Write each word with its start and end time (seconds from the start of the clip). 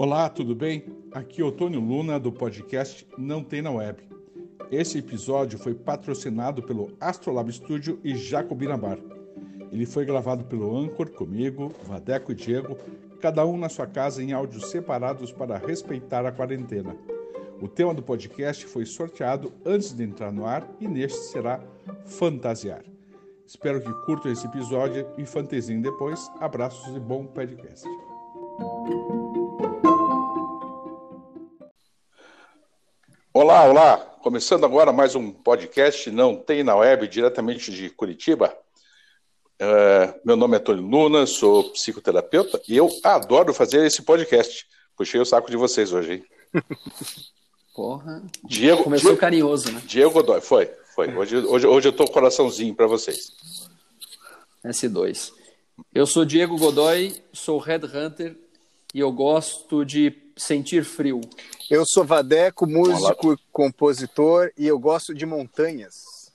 Olá, 0.00 0.28
tudo 0.28 0.54
bem? 0.54 0.84
Aqui 1.10 1.42
é 1.42 1.44
o 1.44 1.50
Tônio 1.50 1.80
Luna 1.80 2.20
do 2.20 2.30
podcast 2.30 3.04
Não 3.18 3.42
Tem 3.42 3.60
na 3.60 3.72
Web. 3.72 4.00
Esse 4.70 4.98
episódio 4.98 5.58
foi 5.58 5.74
patrocinado 5.74 6.62
pelo 6.62 6.92
Astrolab 7.00 7.52
Studio 7.52 7.98
e 8.04 8.14
Jacobina 8.14 8.76
Bar. 8.76 9.00
Ele 9.72 9.84
foi 9.84 10.04
gravado 10.04 10.44
pelo 10.44 10.76
Anchor 10.76 11.10
comigo, 11.10 11.74
Vadeco 11.82 12.30
e 12.30 12.34
Diego, 12.36 12.78
cada 13.20 13.44
um 13.44 13.58
na 13.58 13.68
sua 13.68 13.88
casa 13.88 14.22
em 14.22 14.32
áudios 14.32 14.70
separados 14.70 15.32
para 15.32 15.58
respeitar 15.58 16.24
a 16.24 16.30
quarentena. 16.30 16.96
O 17.60 17.66
tema 17.66 17.92
do 17.92 18.00
podcast 18.00 18.66
foi 18.66 18.86
sorteado 18.86 19.52
antes 19.66 19.92
de 19.92 20.04
entrar 20.04 20.30
no 20.30 20.46
ar 20.46 20.64
e 20.80 20.86
neste 20.86 21.18
será 21.24 21.60
Fantasiar. 22.04 22.84
Espero 23.44 23.80
que 23.80 23.92
curtam 24.06 24.30
esse 24.30 24.46
episódio 24.46 25.08
e 25.18 25.26
fantesiem 25.26 25.80
depois. 25.80 26.30
Abraços 26.38 26.94
e 26.94 27.00
bom 27.00 27.26
podcast. 27.26 27.84
Olá, 33.48 33.64
olá! 33.64 33.96
Começando 34.20 34.66
agora 34.66 34.92
mais 34.92 35.14
um 35.14 35.32
podcast 35.32 36.10
Não 36.10 36.36
Tem 36.36 36.62
na 36.62 36.76
Web, 36.76 37.08
diretamente 37.08 37.72
de 37.72 37.88
Curitiba. 37.88 38.54
Uh, 39.58 40.20
meu 40.22 40.36
nome 40.36 40.56
é 40.56 40.58
Tony 40.58 40.82
Luna, 40.82 41.24
sou 41.24 41.70
psicoterapeuta 41.70 42.60
e 42.68 42.76
eu 42.76 42.90
adoro 43.02 43.54
fazer 43.54 43.86
esse 43.86 44.02
podcast. 44.02 44.66
Puxei 44.94 45.18
o 45.18 45.24
saco 45.24 45.50
de 45.50 45.56
vocês 45.56 45.94
hoje, 45.94 46.12
hein? 46.12 46.24
Porra. 47.74 48.22
Diego, 48.44 48.84
Começou 48.84 49.12
Diego, 49.12 49.20
carinhoso, 49.22 49.72
né? 49.72 49.80
Diego 49.86 50.10
Godoy, 50.10 50.42
foi. 50.42 50.70
foi. 50.94 51.16
Hoje, 51.16 51.38
hoje, 51.38 51.66
hoje 51.66 51.88
eu 51.88 51.92
tô 51.94 52.04
coraçãozinho 52.06 52.74
para 52.74 52.86
vocês. 52.86 53.32
S2. 54.62 55.32
Eu 55.94 56.04
sou 56.04 56.26
Diego 56.26 56.58
Godoy, 56.58 57.16
sou 57.32 57.58
Headhunter 57.58 58.36
e 58.92 59.00
eu 59.00 59.10
gosto 59.10 59.86
de 59.86 60.12
sentir 60.36 60.84
frio. 60.84 61.22
Eu 61.70 61.84
sou 61.84 62.02
Vadeco, 62.02 62.66
músico 62.66 63.34
e 63.34 63.38
compositor, 63.52 64.50
e 64.56 64.66
eu 64.66 64.78
gosto 64.78 65.14
de 65.14 65.26
montanhas. 65.26 66.32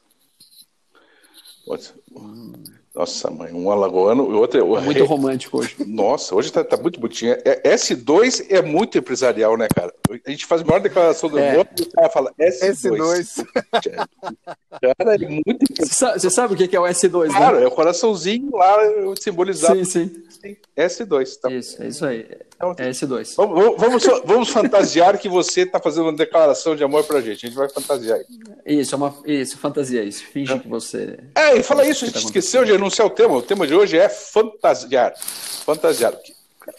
Nossa, 2.95 3.31
mãe, 3.31 3.52
um 3.52 3.72
alagoano 3.72 4.31
e 4.31 4.36
outro 4.36 4.77
é. 4.77 4.81
Muito 4.81 5.03
romântico 5.05 5.58
hoje. 5.58 5.75
Nossa, 5.86 6.36
hoje 6.36 6.52
tá, 6.52 6.63
tá 6.63 6.77
muito 6.77 6.99
bonitinho. 6.99 7.36
É, 7.44 7.75
S2 7.75 8.45
é 8.49 8.61
muito 8.61 8.99
empresarial, 8.99 9.58
né, 9.58 9.67
cara? 9.73 9.91
A 10.23 10.30
gente 10.30 10.45
faz 10.45 10.61
a 10.61 10.66
maior 10.66 10.80
declaração 10.80 11.27
do 11.27 11.39
é. 11.39 11.58
mundo 11.58 11.69
e 11.80 11.81
o 11.81 11.89
cara 11.89 12.09
fala 12.09 12.31
S2. 12.39 12.75
S2. 12.75 13.45
cara, 14.97 15.16
é 15.16 15.27
muito 15.27 15.66
Você 15.80 16.30
sabe 16.30 16.53
o 16.53 16.58
que 16.58 16.75
é 16.75 16.80
o 16.80 16.83
S2, 16.83 17.30
né? 17.30 17.38
Claro, 17.38 17.58
é 17.58 17.67
o 17.67 17.71
coraçãozinho 17.71 18.55
lá 18.55 18.77
simbolizado. 19.19 19.83
Sim, 19.86 20.11
sim. 20.30 20.58
S2. 20.77 21.39
Tá? 21.39 21.52
Isso, 21.52 21.81
é 21.81 21.88
isso 21.88 22.05
aí. 22.05 22.27
Então, 22.55 22.75
é 22.77 22.89
S2. 22.91 23.33
Vamos, 23.36 23.75
vamos, 23.77 24.03
vamos 24.23 24.49
fantasiar 24.49 25.17
que 25.17 25.27
você 25.27 25.61
está 25.61 25.80
fazendo 25.80 26.03
uma 26.03 26.16
declaração 26.16 26.75
de 26.75 26.83
amor 26.83 27.03
pra 27.05 27.21
gente. 27.21 27.45
A 27.45 27.49
gente 27.49 27.58
vai 27.58 27.67
fantasiar. 27.69 28.19
Isso, 28.66 28.94
é 28.94 28.97
uma, 28.97 29.16
isso 29.25 29.58
fantasia 29.58 30.03
isso. 30.03 30.23
Finge 30.25 30.53
é. 30.53 30.59
que 30.59 30.67
você. 30.67 31.19
É, 31.36 31.58
e 31.58 31.64
fala 31.64 31.86
isso, 31.86 32.05
a 32.05 32.08
gente 32.08 32.19
tá 32.19 32.25
esqueceu 32.25 32.64
de 32.64 32.71
anunciar 32.84 33.08
o 33.08 33.09
tema. 33.09 33.36
O 33.36 33.42
tema 33.42 33.66
de 33.66 33.73
hoje 33.73 33.98
é 33.98 34.09
fantasiar. 34.09 35.14
Fantasiar. 35.17 36.14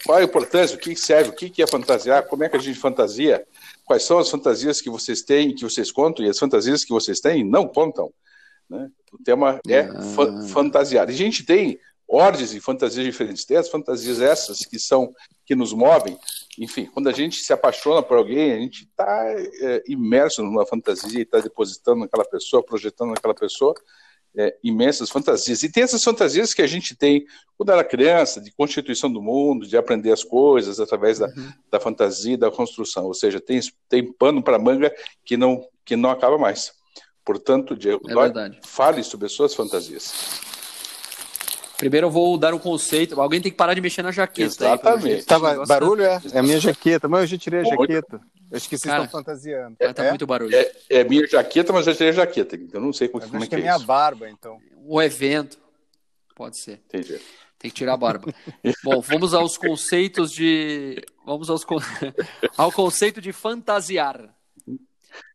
Qual 0.05 0.17
a 0.17 0.23
importância? 0.23 0.75
O 0.75 0.79
que 0.79 0.95
serve? 0.95 1.29
O 1.29 1.33
que 1.33 1.61
é 1.61 1.67
fantasiar? 1.67 2.23
Como 2.27 2.43
é 2.43 2.49
que 2.49 2.55
a 2.55 2.59
gente 2.59 2.79
fantasia? 2.79 3.45
Quais 3.83 4.03
são 4.03 4.17
as 4.17 4.29
fantasias 4.29 4.81
que 4.81 4.89
vocês 4.89 5.21
têm, 5.21 5.53
que 5.53 5.63
vocês 5.63 5.91
contam, 5.91 6.25
e 6.25 6.29
as 6.29 6.39
fantasias 6.39 6.83
que 6.83 6.91
vocês 6.91 7.19
têm 7.19 7.43
não 7.43 7.67
contam? 7.67 8.11
Né? 8.69 8.89
O 9.11 9.23
tema 9.23 9.59
é 9.67 9.81
ah. 9.81 10.01
fa 10.01 10.47
fantasiar. 10.47 11.09
E 11.09 11.13
a 11.13 11.15
gente 11.15 11.45
tem 11.45 11.79
ordens 12.07 12.53
e 12.53 12.59
fantasias 12.59 13.05
diferentes. 13.05 13.45
Tem 13.45 13.57
as 13.57 13.69
fantasias 13.69 14.21
essas 14.21 14.59
que 14.59 14.79
são 14.79 15.13
que 15.45 15.55
nos 15.55 15.73
movem. 15.73 16.17
Enfim, 16.57 16.85
quando 16.85 17.09
a 17.09 17.11
gente 17.11 17.37
se 17.37 17.53
apaixona 17.53 18.01
por 18.01 18.17
alguém, 18.17 18.53
a 18.53 18.59
gente 18.59 18.83
está 18.83 19.25
é, 19.61 19.83
imerso 19.87 20.41
numa 20.41 20.65
fantasia 20.65 21.19
e 21.19 21.23
está 21.23 21.39
depositando 21.39 21.99
naquela 22.01 22.25
pessoa, 22.25 22.63
projetando 22.63 23.09
naquela 23.09 23.35
pessoa 23.35 23.75
é, 24.37 24.55
imensas 24.63 25.09
fantasias. 25.09 25.63
E 25.63 25.71
tem 25.71 25.83
essas 25.83 26.03
fantasias 26.03 26.53
que 26.53 26.61
a 26.61 26.67
gente 26.67 26.95
tem 26.95 27.25
quando 27.57 27.71
era 27.71 27.83
criança, 27.83 28.41
de 28.41 28.51
constituição 28.51 29.11
do 29.11 29.21
mundo, 29.21 29.65
de 29.65 29.77
aprender 29.77 30.11
as 30.11 30.23
coisas 30.23 30.79
através 30.79 31.19
da, 31.19 31.27
uhum. 31.27 31.51
da 31.71 31.79
fantasia 31.79 32.33
e 32.33 32.37
da 32.37 32.51
construção. 32.51 33.05
Ou 33.05 33.13
seja, 33.13 33.39
tem, 33.39 33.59
tem 33.87 34.11
pano 34.11 34.43
para 34.43 34.59
manga 34.59 34.93
que 35.23 35.37
não, 35.37 35.65
que 35.85 35.95
não 35.95 36.09
acaba 36.09 36.37
mais. 36.37 36.73
Portanto, 37.23 37.75
Diego, 37.75 38.01
é 38.09 38.13
fale 38.63 39.03
sobre 39.03 39.25
as 39.25 39.31
suas 39.31 39.53
fantasias. 39.55 40.13
Primeiro 41.77 42.07
eu 42.07 42.11
vou 42.11 42.37
dar 42.37 42.53
um 42.53 42.59
conceito. 42.59 43.19
Alguém 43.19 43.41
tem 43.41 43.51
que 43.51 43.57
parar 43.57 43.73
de 43.73 43.81
mexer 43.81 44.01
na 44.01 44.11
jaqueta. 44.11 44.47
Exatamente. 44.47 45.15
Aí, 45.15 45.23
Tava, 45.23 45.65
barulho 45.65 46.03
é? 46.03 46.21
É 46.31 46.39
a 46.39 46.43
minha 46.43 46.59
jaqueta, 46.59 47.07
mas 47.07 47.21
eu 47.21 47.27
já 47.27 47.37
tirei 47.37 47.59
a 47.59 47.63
jaqueta. 47.63 48.21
Eu 48.51 48.57
acho 48.57 48.69
que 48.69 48.77
vocês 48.77 48.93
estão 48.93 49.09
fantasiando. 49.09 49.75
É, 49.79 49.91
tá 49.91 50.03
muito 50.09 50.25
barulho. 50.25 50.55
É, 50.55 50.71
é, 50.89 51.03
minha 51.03 51.27
jaqueta, 51.27 51.73
mas 51.73 51.85
eu 51.85 51.93
já 51.93 51.97
tirei 51.97 52.09
a 52.11 52.15
jaqueta. 52.15 52.55
Então 52.55 52.79
não 52.79 52.93
sei 52.93 53.07
como, 53.07 53.27
como 53.27 53.43
é 53.43 53.47
que, 53.47 53.55
é, 53.55 53.57
é 53.57 53.61
minha 53.61 53.75
isso. 53.75 53.85
barba, 53.85 54.29
então. 54.29 54.57
O 54.85 55.01
evento. 55.01 55.57
Pode 56.35 56.57
ser. 56.57 56.81
Entendi. 56.85 57.19
Tem 57.57 57.71
que 57.71 57.77
tirar 57.77 57.93
a 57.93 57.97
barba. 57.97 58.33
Bom, 58.83 59.01
vamos 59.01 59.33
aos 59.33 59.57
conceitos 59.57 60.31
de. 60.31 61.03
Vamos 61.25 61.49
aos 61.49 61.65
ao 62.57 62.71
conceito 62.71 63.19
de 63.19 63.33
fantasiar. 63.33 64.33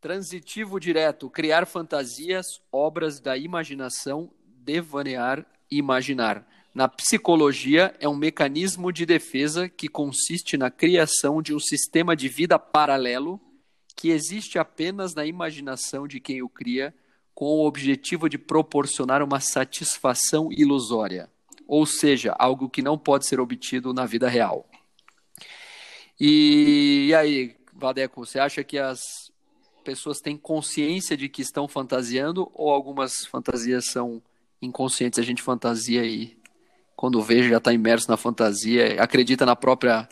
Transitivo 0.01 0.79
direto, 0.79 1.31
criar 1.31 1.67
fantasias, 1.67 2.61
obras 2.71 3.19
da 3.19 3.37
imaginação, 3.37 4.31
devanear, 4.47 5.47
imaginar. 5.71 6.47
Na 6.75 6.89
psicologia, 6.89 7.95
é 7.99 8.09
um 8.09 8.17
mecanismo 8.17 8.93
de 8.93 9.05
defesa 9.05 9.69
que 9.69 9.89
consiste 9.89 10.57
na 10.57 10.71
criação 10.71 11.43
de 11.43 11.55
um 11.55 11.59
sistema 11.59 12.15
de 12.15 12.29
vida 12.29 12.59
paralelo 12.59 13.41
que 13.97 14.11
existe 14.11 14.59
apenas 14.59 15.15
na 15.15 15.27
imaginação 15.27 16.09
de 16.09 16.21
quem 16.21 16.43
o 16.43 16.49
cria, 16.49 16.95
com 17.35 17.47
o 17.47 17.67
objetivo 17.67 18.29
de 18.29 18.39
proporcionar 18.39 19.23
uma 19.23 19.41
satisfação 19.41 20.51
ilusória, 20.53 21.29
ou 21.67 21.85
seja, 21.85 22.35
algo 22.39 22.69
que 22.69 22.83
não 22.83 22.99
pode 22.99 23.27
ser 23.27 23.41
obtido 23.41 23.93
na 23.93 24.07
vida 24.07 24.29
real. 24.29 24.69
E, 26.19 27.07
e 27.09 27.15
aí, 27.15 27.57
Vadeco, 27.73 28.25
você 28.25 28.39
acha 28.39 28.63
que 28.63 28.79
as 28.79 29.01
pessoas 29.85 30.21
têm 30.21 30.37
consciência 30.37 31.17
de 31.17 31.29
que 31.29 31.43
estão 31.43 31.67
fantasiando 31.67 32.51
ou 32.55 32.71
algumas 32.71 33.25
fantasias 33.27 33.87
são 33.87 34.23
inconscientes? 34.61 35.19
A 35.19 35.23
gente 35.23 35.43
fantasia 35.43 36.05
e 36.05 36.39
quando 36.97 37.23
vejo 37.23 37.49
já 37.49 37.59
está 37.59 37.73
imerso 37.73 38.11
na 38.11 38.17
fantasia, 38.17 39.03
acredita 39.03 39.47
na 39.47 39.57
própria 39.57 40.09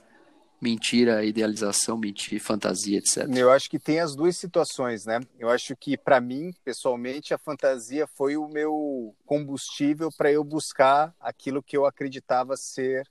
mentira, 0.60 1.24
idealização, 1.24 1.96
mentir, 1.96 2.40
fantasia, 2.40 2.98
etc. 2.98 3.28
Eu 3.36 3.50
acho 3.50 3.70
que 3.70 3.78
tem 3.78 4.00
as 4.00 4.14
duas 4.14 4.36
situações, 4.36 5.04
né? 5.04 5.20
Eu 5.38 5.48
acho 5.48 5.76
que 5.76 5.96
para 5.96 6.20
mim, 6.20 6.52
pessoalmente, 6.64 7.32
a 7.32 7.38
fantasia 7.38 8.06
foi 8.06 8.36
o 8.36 8.48
meu 8.48 9.14
combustível 9.24 10.08
para 10.16 10.32
eu 10.32 10.42
buscar 10.42 11.14
aquilo 11.20 11.62
que 11.62 11.76
eu 11.76 11.86
acreditava 11.86 12.56
ser 12.56 13.06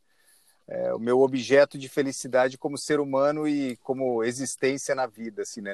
é, 0.67 0.93
o 0.93 0.99
meu 0.99 1.21
objeto 1.21 1.77
de 1.77 1.87
felicidade 1.87 2.57
como 2.57 2.77
ser 2.77 2.99
humano 2.99 3.47
e 3.47 3.77
como 3.77 4.23
existência 4.23 4.93
na 4.93 5.07
vida, 5.07 5.43
assim, 5.43 5.61
né? 5.61 5.73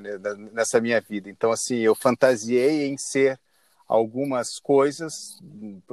nessa 0.51 0.79
minha 0.79 1.01
vida. 1.01 1.29
Então, 1.29 1.51
assim, 1.51 1.77
eu 1.77 1.95
fantasiei 1.95 2.85
em 2.85 2.97
ser 2.97 3.39
algumas 3.87 4.59
coisas, 4.59 5.39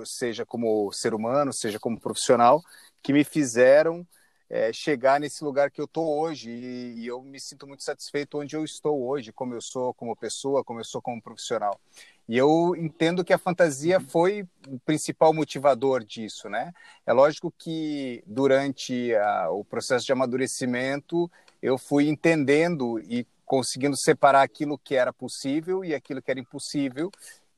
seja 0.05 0.47
como 0.47 0.91
ser 0.93 1.15
humano, 1.15 1.53
seja 1.53 1.79
como 1.79 2.01
profissional, 2.01 2.63
que 3.03 3.13
me 3.13 3.25
fizeram 3.25 4.07
é, 4.51 4.73
chegar 4.73 5.21
nesse 5.21 5.45
lugar 5.45 5.71
que 5.71 5.81
eu 5.81 5.85
estou 5.85 6.19
hoje 6.19 6.51
e, 6.51 6.95
e, 6.99 7.07
eu 7.07 7.23
me 7.23 7.39
sinto 7.39 7.69
muito 7.69 7.85
satisfeito 7.85 8.41
onde 8.41 8.57
eu 8.57 8.65
estou 8.65 9.07
hoje, 9.07 9.33
como 9.33 9.55
eu 9.55 9.61
sou 9.63 9.95
como 9.95 10.17
pessoa, 10.17 10.65
como 10.65 10.81
eu 10.81 10.85
sou 10.85 11.01
como 11.01 11.23
profissional. 11.23 11.81
E 12.29 12.37
eu 12.37 12.75
entendo 12.77 13.25
que 13.25 13.33
a 13.33 13.39
fantasia 13.39 14.01
foi 14.01 14.45
o 14.69 14.79
principal 14.81 15.33
motivador 15.33 16.05
disso, 16.05 16.49
né? 16.49 16.73
É 17.07 17.13
lógico 17.13 17.53
que 17.57 18.23
durante 18.27 19.15
a, 19.15 19.51
o 19.51 19.65
processo 19.65 20.05
de 20.05 20.13
amadurecimento 20.13 21.31
eu 21.63 21.79
fui 21.79 22.09
entendendo 22.09 22.99
e 23.01 23.27
conseguindo 23.45 23.97
separar 23.97 24.43
aquilo 24.43 24.79
que 24.79 24.95
era 24.95 25.13
possível 25.13 25.85
e 25.85 25.95
aquilo 25.95 26.23
que 26.23 26.31
era 26.31 26.39
impossível 26.39 27.11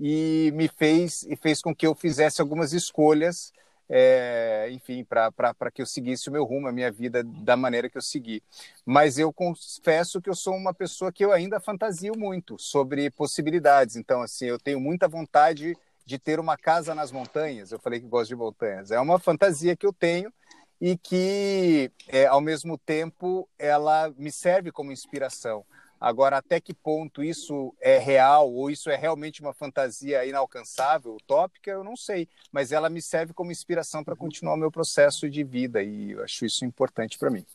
e 0.05 0.51
me 0.57 0.67
fez 0.67 1.23
e 1.29 1.37
fez 1.37 1.63
com 1.63 1.73
que 1.73 1.87
eu 1.87 1.95
fizesse 1.95 2.41
algumas 2.41 2.73
escolhas, 2.73 3.53
é, 3.89 4.69
enfim, 4.73 5.05
para 5.05 5.71
que 5.73 5.81
eu 5.81 5.87
seguisse 5.87 6.29
o 6.29 6.33
meu 6.33 6.43
rumo, 6.43 6.67
a 6.67 6.73
minha 6.73 6.91
vida 6.91 7.23
da 7.23 7.57
maneira 7.57 7.89
que 7.89 7.97
eu 7.97 8.03
segui. 8.03 8.43
Mas 8.85 9.17
eu 9.17 9.33
confesso 9.33 10.21
que 10.21 10.29
eu 10.29 10.35
sou 10.35 10.57
uma 10.57 10.75
pessoa 10.75 11.13
que 11.13 11.25
eu 11.25 11.31
ainda 11.31 11.61
fantasio 11.61 12.19
muito 12.19 12.59
sobre 12.59 13.13
possibilidades. 13.13 13.95
Então, 13.95 14.23
assim, 14.23 14.47
eu 14.47 14.59
tenho 14.59 14.81
muita 14.81 15.07
vontade 15.07 15.77
de 16.05 16.19
ter 16.19 16.41
uma 16.41 16.57
casa 16.57 16.97
nas 16.97 17.13
montanhas. 17.13 17.71
Eu 17.71 17.79
falei 17.79 18.01
que 18.01 18.07
gosto 18.09 18.31
de 18.31 18.35
montanhas. 18.35 18.91
É 18.91 18.99
uma 18.99 19.21
fantasia 19.21 19.77
que 19.77 19.87
eu 19.87 19.93
tenho 19.93 20.33
e 20.81 20.99
que, 20.99 21.93
é, 22.09 22.27
ao 22.27 22.41
mesmo 22.41 22.77
tempo, 22.77 23.49
ela 23.57 24.13
me 24.19 24.33
serve 24.33 24.73
como 24.73 24.91
inspiração. 24.91 25.65
Agora, 26.03 26.39
até 26.39 26.61
que 26.61 26.75
ponto 26.75 27.23
isso 27.23 27.73
é 27.81 27.97
real 27.97 28.53
ou 28.53 28.69
isso 28.69 28.91
é 28.91 28.97
realmente 28.97 29.41
uma 29.41 29.55
fantasia 29.55 30.27
inalcançável, 30.27 31.15
utópica, 31.15 31.71
eu 31.71 31.85
não 31.85 31.97
sei. 31.97 32.29
Mas 32.51 32.73
ela 32.73 32.91
me 32.91 33.01
serve 33.01 33.33
como 33.33 33.53
inspiração 33.53 34.03
para 34.03 34.17
continuar 34.17 34.55
o 34.55 34.57
meu 34.57 34.69
processo 34.69 35.31
de 35.31 35.45
vida 35.45 35.81
e 35.81 36.11
eu 36.11 36.25
acho 36.25 36.45
isso 36.45 36.65
importante 36.65 37.17
para 37.17 37.31
mim. 37.31 37.47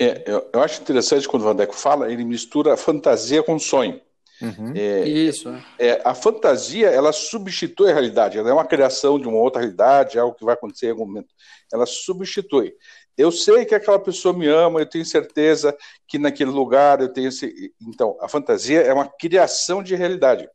É, 0.00 0.24
eu, 0.26 0.50
eu, 0.52 0.60
acho 0.60 0.82
interessante 0.82 1.28
quando 1.28 1.42
o 1.42 1.44
Vandeco 1.44 1.76
fala, 1.76 2.10
ele 2.10 2.24
mistura 2.24 2.76
fantasia 2.76 3.40
com 3.40 3.56
sonho. 3.56 4.00
Uhum. 4.40 4.72
É, 4.74 5.06
Isso. 5.06 5.48
É. 5.78 5.90
é, 5.90 6.02
a 6.04 6.12
fantasia, 6.12 6.88
ela 6.88 7.12
substitui 7.12 7.90
a 7.90 7.92
realidade, 7.92 8.36
ela 8.36 8.50
é 8.50 8.52
uma 8.52 8.64
criação 8.64 9.16
de 9.20 9.28
uma 9.28 9.38
outra 9.38 9.60
realidade, 9.60 10.18
é 10.18 10.20
algo 10.20 10.34
que 10.34 10.44
vai 10.44 10.54
acontecer 10.54 10.86
em 10.86 10.90
algum 10.90 11.06
momento. 11.06 11.32
Ela 11.72 11.86
substitui. 11.86 12.74
Eu 13.16 13.30
sei 13.30 13.64
que 13.64 13.74
aquela 13.74 13.98
pessoa 13.98 14.36
me 14.36 14.46
ama, 14.48 14.80
eu 14.80 14.88
tenho 14.88 15.04
certeza 15.04 15.76
que 16.08 16.18
naquele 16.18 16.50
lugar 16.50 17.00
eu 17.00 17.12
tenho 17.12 17.28
esse. 17.28 17.72
Então, 17.80 18.16
a 18.20 18.28
fantasia 18.28 18.80
é 18.80 18.92
uma 18.92 19.08
criação 19.08 19.82
de 19.82 19.94
realidade. 19.94 20.48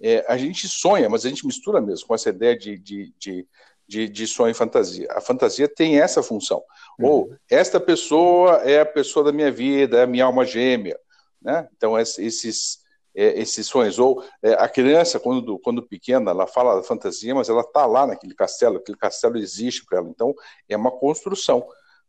É, 0.00 0.24
a 0.28 0.36
gente 0.36 0.66
sonha, 0.68 1.08
mas 1.10 1.26
a 1.26 1.28
gente 1.28 1.46
mistura 1.46 1.80
mesmo 1.80 2.06
com 2.06 2.14
essa 2.14 2.30
ideia 2.30 2.56
de, 2.56 2.78
de, 2.78 3.12
de, 3.18 3.46
de, 3.86 4.08
de 4.08 4.26
sonho 4.26 4.52
e 4.52 4.54
fantasia. 4.54 5.08
A 5.10 5.20
fantasia 5.20 5.68
tem 5.68 6.00
essa 6.00 6.22
função. 6.22 6.62
Uhum. 6.98 7.06
Ou, 7.06 7.36
esta 7.50 7.78
pessoa 7.78 8.62
é 8.62 8.80
a 8.80 8.86
pessoa 8.86 9.24
da 9.24 9.32
minha 9.32 9.50
vida, 9.50 9.98
é 9.98 10.02
a 10.04 10.06
minha 10.06 10.24
alma 10.24 10.46
gêmea. 10.46 10.98
Né? 11.42 11.68
Então, 11.76 11.98
esses, 11.98 12.78
é, 13.14 13.40
esses 13.40 13.66
sonhos. 13.66 13.98
Ou 13.98 14.24
é, 14.42 14.52
a 14.54 14.68
criança, 14.68 15.18
quando, 15.18 15.58
quando 15.58 15.82
pequena, 15.82 16.30
ela 16.30 16.46
fala 16.46 16.76
da 16.76 16.82
fantasia, 16.82 17.34
mas 17.34 17.48
ela 17.48 17.62
está 17.62 17.84
lá 17.84 18.06
naquele 18.06 18.34
castelo, 18.34 18.76
aquele 18.76 18.96
castelo 18.96 19.36
existe 19.36 19.84
para 19.84 19.98
ela. 19.98 20.08
Então, 20.08 20.34
é 20.68 20.76
uma 20.76 20.90
construção 20.90 21.66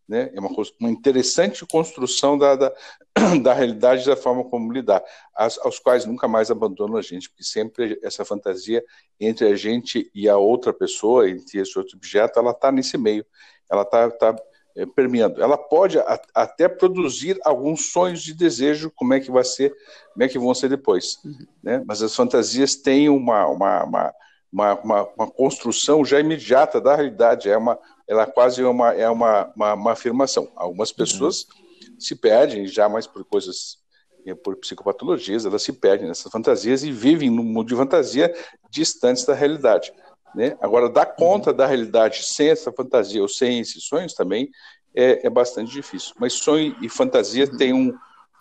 né? 0.07 0.29
É 0.33 0.39
uma, 0.39 0.49
uma 0.79 0.89
interessante 0.89 1.65
construção 1.65 2.37
da, 2.37 2.55
da, 2.55 2.73
da, 3.41 3.53
realidade 3.53 4.05
da 4.05 4.15
forma 4.15 4.43
como 4.43 4.71
lidar, 4.71 5.03
as, 5.35 5.57
aos 5.59 5.79
quais 5.79 6.05
nunca 6.05 6.27
mais 6.27 6.51
abandonam 6.51 6.97
a 6.97 7.01
gente, 7.01 7.29
porque 7.29 7.43
sempre 7.43 7.99
essa 8.03 8.25
fantasia 8.25 8.83
entre 9.19 9.47
a 9.47 9.55
gente 9.55 10.09
e 10.13 10.27
a 10.27 10.37
outra 10.37 10.73
pessoa, 10.73 11.29
entre 11.29 11.59
esse 11.59 11.77
outro 11.77 11.95
objeto, 11.95 12.39
ela 12.39 12.51
está 12.51 12.71
nesse 12.71 12.97
meio, 12.97 13.25
ela 13.69 13.83
está 13.83 14.09
tá, 14.11 14.35
é, 14.75 14.85
permeando. 14.85 15.41
Ela 15.41 15.57
pode 15.57 15.99
a, 15.99 16.21
até 16.33 16.67
produzir 16.67 17.39
alguns 17.43 17.91
sonhos 17.91 18.21
de 18.21 18.33
desejo, 18.33 18.91
como 18.95 19.13
é 19.13 19.19
que 19.19 19.31
vai 19.31 19.43
ser, 19.43 19.73
como 20.13 20.23
é 20.23 20.27
que 20.27 20.39
vão 20.39 20.53
ser 20.53 20.69
depois, 20.69 21.19
uhum. 21.23 21.47
né? 21.63 21.83
Mas 21.85 22.01
as 22.01 22.15
fantasias 22.15 22.75
têm 22.75 23.09
uma, 23.09 23.47
uma, 23.47 23.83
uma 23.83 24.13
uma, 24.51 24.73
uma, 24.81 25.09
uma, 25.17 25.31
construção 25.31 26.03
já 26.03 26.19
imediata 26.19 26.81
da 26.81 26.93
realidade, 26.95 27.49
é 27.49 27.57
uma, 27.57 27.79
ela 28.07 28.25
quase 28.25 28.61
é 28.61 28.67
uma, 28.67 28.93
é 28.93 29.09
uma, 29.09 29.51
uma, 29.55 29.73
uma 29.73 29.91
afirmação. 29.91 30.51
Algumas 30.55 30.91
pessoas 30.91 31.43
uhum. 31.43 31.99
se 31.99 32.15
perdem 32.15 32.67
já 32.67 32.87
mais 32.89 33.07
por 33.07 33.23
coisas, 33.25 33.77
eh, 34.25 34.35
por 34.35 34.55
psicopatologias, 34.57 35.45
elas 35.45 35.63
se 35.63 35.73
perdem 35.73 36.07
nessas 36.07 36.31
fantasias 36.31 36.83
e 36.83 36.91
vivem 36.91 37.29
num 37.29 37.43
mundo 37.43 37.67
de 37.67 37.75
fantasia 37.75 38.33
distantes 38.69 39.25
da 39.25 39.33
realidade. 39.33 39.93
Né? 40.35 40.57
Agora, 40.61 40.89
dar 40.89 41.05
conta 41.05 41.51
uhum. 41.51 41.57
da 41.57 41.65
realidade 41.65 42.23
sem 42.23 42.49
essa 42.49 42.71
fantasia 42.71 43.21
ou 43.21 43.27
sem 43.27 43.59
esses 43.59 43.83
sonhos 43.83 44.13
também 44.13 44.49
é, 44.95 45.25
é 45.25 45.29
bastante 45.29 45.71
difícil. 45.71 46.13
Mas 46.19 46.33
sonho 46.33 46.75
e 46.81 46.89
fantasia 46.89 47.45
uhum. 47.45 47.57
têm 47.57 47.73
um, 47.73 47.93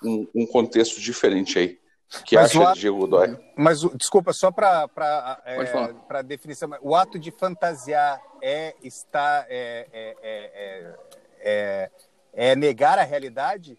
um, 0.04 0.26
um 0.34 0.46
contexto 0.46 1.00
diferente 1.00 1.58
aí 1.58 1.80
que 2.24 2.34
mas 2.34 2.50
acha 2.50 2.70
ato, 2.70 2.78
Diego 2.78 2.98
Godoy. 2.98 3.36
Mas, 3.56 3.80
desculpa, 3.94 4.32
só 4.32 4.50
para 4.50 4.88
é, 5.44 6.22
definição, 6.24 6.70
o 6.82 6.94
ato 6.94 7.18
de 7.18 7.30
fantasiar 7.30 8.20
é 8.42 8.74
estar 8.82 9.46
é, 9.48 9.86
é, 9.92 10.16
é, 10.22 10.94
é, 11.40 11.90
é 12.32 12.56
negar 12.56 12.98
a 12.98 13.04
realidade? 13.04 13.78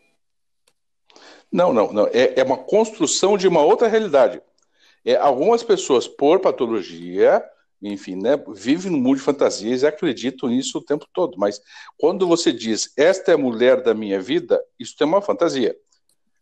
Não, 1.52 1.74
não, 1.74 1.92
não. 1.92 2.08
É, 2.08 2.40
é 2.40 2.44
uma 2.44 2.58
construção 2.58 3.38
de 3.38 3.48
uma 3.48 3.62
outra 3.62 3.90
realidade. 3.90 4.42
É, 5.04 5.16
algumas 5.16 5.62
pessoas, 5.62 6.08
por 6.08 6.40
patologia, 6.40 7.44
enfim, 7.82 8.16
né, 8.16 8.42
vivem 8.56 8.92
no 8.92 8.98
mundo 8.98 9.18
de 9.18 9.24
fantasias 9.24 9.82
e 9.82 9.88
acreditam 9.88 10.48
nisso 10.48 10.78
o 10.78 10.84
tempo 10.84 11.06
todo. 11.12 11.38
Mas 11.38 11.60
quando 11.98 12.28
você 12.28 12.54
diz, 12.54 12.94
esta 12.96 13.32
é 13.32 13.34
a 13.34 13.38
mulher 13.38 13.82
da 13.82 13.94
minha 13.94 14.22
vida, 14.22 14.64
isso 14.80 14.96
é 15.02 15.06
uma 15.06 15.22
fantasia. 15.22 15.76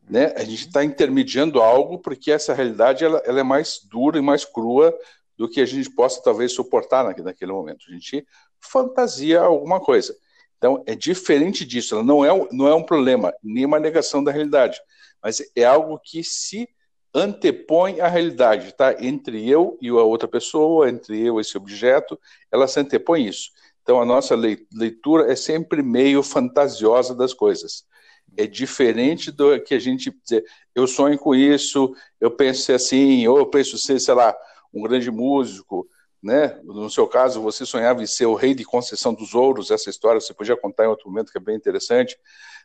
Né? 0.10 0.34
A 0.36 0.44
gente 0.44 0.68
está 0.68 0.84
intermediando 0.84 1.62
algo 1.62 2.00
porque 2.00 2.32
essa 2.32 2.54
realidade 2.54 3.06
ela, 3.06 3.22
ela, 3.26 3.42
é 3.42 3.44
mais 3.44 3.80
dura 3.80 4.18
e 4.18 4.22
mais 4.22 4.44
crua 4.44 4.98
do 5.38 5.48
que 5.48 5.62
a 5.62 5.66
gente 5.66 5.90
possa 5.92 6.20
talvez 6.24 6.52
suportar 6.52 7.04
naquele, 7.04 7.28
naquele 7.28 7.52
momento. 7.52 7.86
A 7.88 7.92
gente 7.94 8.26
fantasia 8.60 9.40
alguma 9.40 9.80
coisa. 9.80 10.18
Então, 10.58 10.84
é 10.88 10.96
diferente 10.96 11.64
disso. 11.64 11.94
Ela 11.94 12.04
não 12.04 12.26
é, 12.26 12.48
não 12.52 12.68
é 12.68 12.74
um 12.74 12.84
problema, 12.84 13.32
nem 13.44 13.66
uma 13.66 13.80
negação 13.80 14.24
da 14.24 14.32
realidade, 14.32 14.82
mas 15.24 15.42
é 15.56 15.64
algo 15.64 16.00
que 16.04 16.24
se 16.24 16.68
antepõe 17.14 18.02
à 18.02 18.08
realidade, 18.08 18.74
tá? 18.74 18.96
Entre 19.00 19.48
eu 19.48 19.78
e 19.80 19.90
a 19.90 19.94
outra 19.94 20.28
pessoa, 20.28 20.90
entre 20.90 21.20
eu 21.22 21.38
e 21.38 21.42
esse 21.42 21.56
objeto, 21.56 22.20
ela 22.52 22.68
se 22.68 22.80
antepõe 22.80 23.28
isso. 23.28 23.52
Então, 23.84 24.02
a 24.02 24.06
nossa 24.06 24.36
leitura 24.36 25.32
é 25.32 25.36
sempre 25.36 25.82
meio 25.82 26.22
fantasiosa 26.22 27.16
das 27.16 27.34
coisas 27.34 27.88
é 28.38 28.48
diferente 28.48 29.32
do 29.32 29.60
que 29.62 29.74
a 29.74 29.80
gente 29.80 30.12
dizer, 30.24 30.46
eu 30.74 30.88
sonho 30.88 31.18
com 31.18 31.36
isso, 31.36 31.94
eu 32.20 32.32
penso 32.32 32.64
ser 32.64 32.74
assim, 32.74 33.28
ou 33.28 33.38
eu 33.38 33.46
penso 33.46 33.78
ser, 33.78 34.00
sei 34.00 34.14
lá, 34.14 34.36
um 34.74 34.82
grande 34.82 35.12
músico, 35.12 35.88
né? 36.22 36.60
No 36.64 36.90
seu 36.90 37.08
caso, 37.08 37.42
você 37.42 37.66
sonhava 37.66 38.04
em 38.04 38.08
ser 38.08 38.26
o 38.26 38.36
rei 38.36 38.54
de 38.54 38.64
Conceição 38.64 39.14
dos 39.14 39.34
Ouros, 39.34 39.72
essa 39.72 39.90
história 39.90 40.20
você 40.20 40.34
podia 40.34 40.56
contar 40.56 40.86
em 40.86 40.90
outro 40.90 41.10
momento 41.10 41.32
que 41.32 41.38
é 41.38 41.42
bem 41.42 41.56
interessante, 41.56 42.18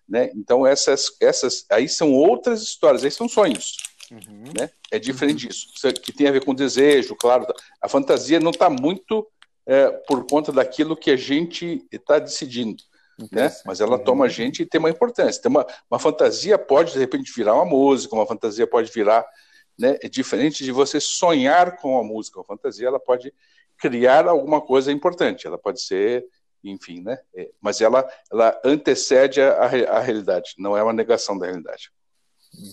né? 0.09 0.31
Então 0.35 0.67
essas, 0.67 1.17
essas, 1.21 1.65
aí 1.71 1.89
são 1.89 2.13
outras 2.13 2.63
histórias, 2.63 3.05
aí 3.05 3.11
são 3.11 3.29
sonhos, 3.29 3.77
uhum. 4.11 4.53
né? 4.59 4.71
É 4.91 4.99
diferente 4.99 5.45
uhum. 5.45 5.49
disso, 5.49 5.69
que 6.03 6.13
tem 6.13 6.27
a 6.27 6.33
ver 6.33 6.45
com 6.45 6.55
desejo, 6.55 7.17
claro. 7.17 7.47
A 7.81 7.89
fantasia 7.89 8.41
não 8.41 8.51
está 8.51 8.69
muito 8.69 9.27
é, 9.67 9.89
por 10.07 10.27
conta 10.27 10.53
daquilo 10.53 10.97
que 10.97 11.11
a 11.11 11.17
gente 11.17 11.87
está 11.91 12.19
decidindo 12.19 12.83
né? 13.31 13.51
Mas 13.65 13.81
ela 13.81 13.99
toma 13.99 14.27
a 14.27 14.29
gente 14.29 14.63
e 14.63 14.67
tem 14.67 14.79
uma 14.79 14.91
importância. 14.91 15.41
Tem 15.41 15.51
uma, 15.51 15.67
uma 15.91 15.99
fantasia 15.99 16.59
pode 16.59 16.93
de 16.93 16.99
repente 16.99 17.33
virar 17.35 17.55
uma 17.55 17.65
música, 17.65 18.15
uma 18.15 18.27
fantasia 18.27 18.67
pode 18.67 18.91
virar, 18.91 19.25
né? 19.79 19.99
É 20.03 20.09
diferente 20.09 20.65
de 20.65 20.73
você 20.73 21.01
sonhar 21.01 21.77
com 21.77 21.99
a 21.99 22.05
música. 22.05 22.41
A 22.41 22.45
fantasia 22.45 22.89
ela 22.89 23.01
pode 23.01 23.33
criar 23.77 24.27
alguma 24.27 24.61
coisa 24.61 24.93
importante. 24.93 25.47
Ela 25.47 25.59
pode 25.59 25.81
ser, 25.81 26.25
enfim, 26.63 27.01
né? 27.01 27.19
É, 27.35 27.51
mas 27.61 27.81
ela 27.81 28.09
ela 28.31 28.61
antecede 28.65 29.41
a, 29.41 29.65
a, 29.65 30.01
realidade. 30.01 30.55
Não 30.59 30.77
é 30.77 30.83
uma 30.83 30.93
negação 30.93 31.39
da 31.39 31.47
realidade. 31.47 31.91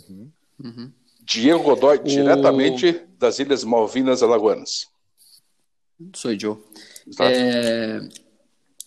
Uhum. 0.10 0.32
Uhum. 0.64 0.92
Diego 1.24 1.64
Godoy, 1.64 1.98
o... 1.98 2.04
diretamente 2.04 3.06
das 3.18 3.40
Ilhas 3.40 3.64
Malvinas 3.64 4.24
Alagoanas. 4.24 4.88
Sou 6.16 6.38
Joe. 6.38 6.58
É, 7.20 8.00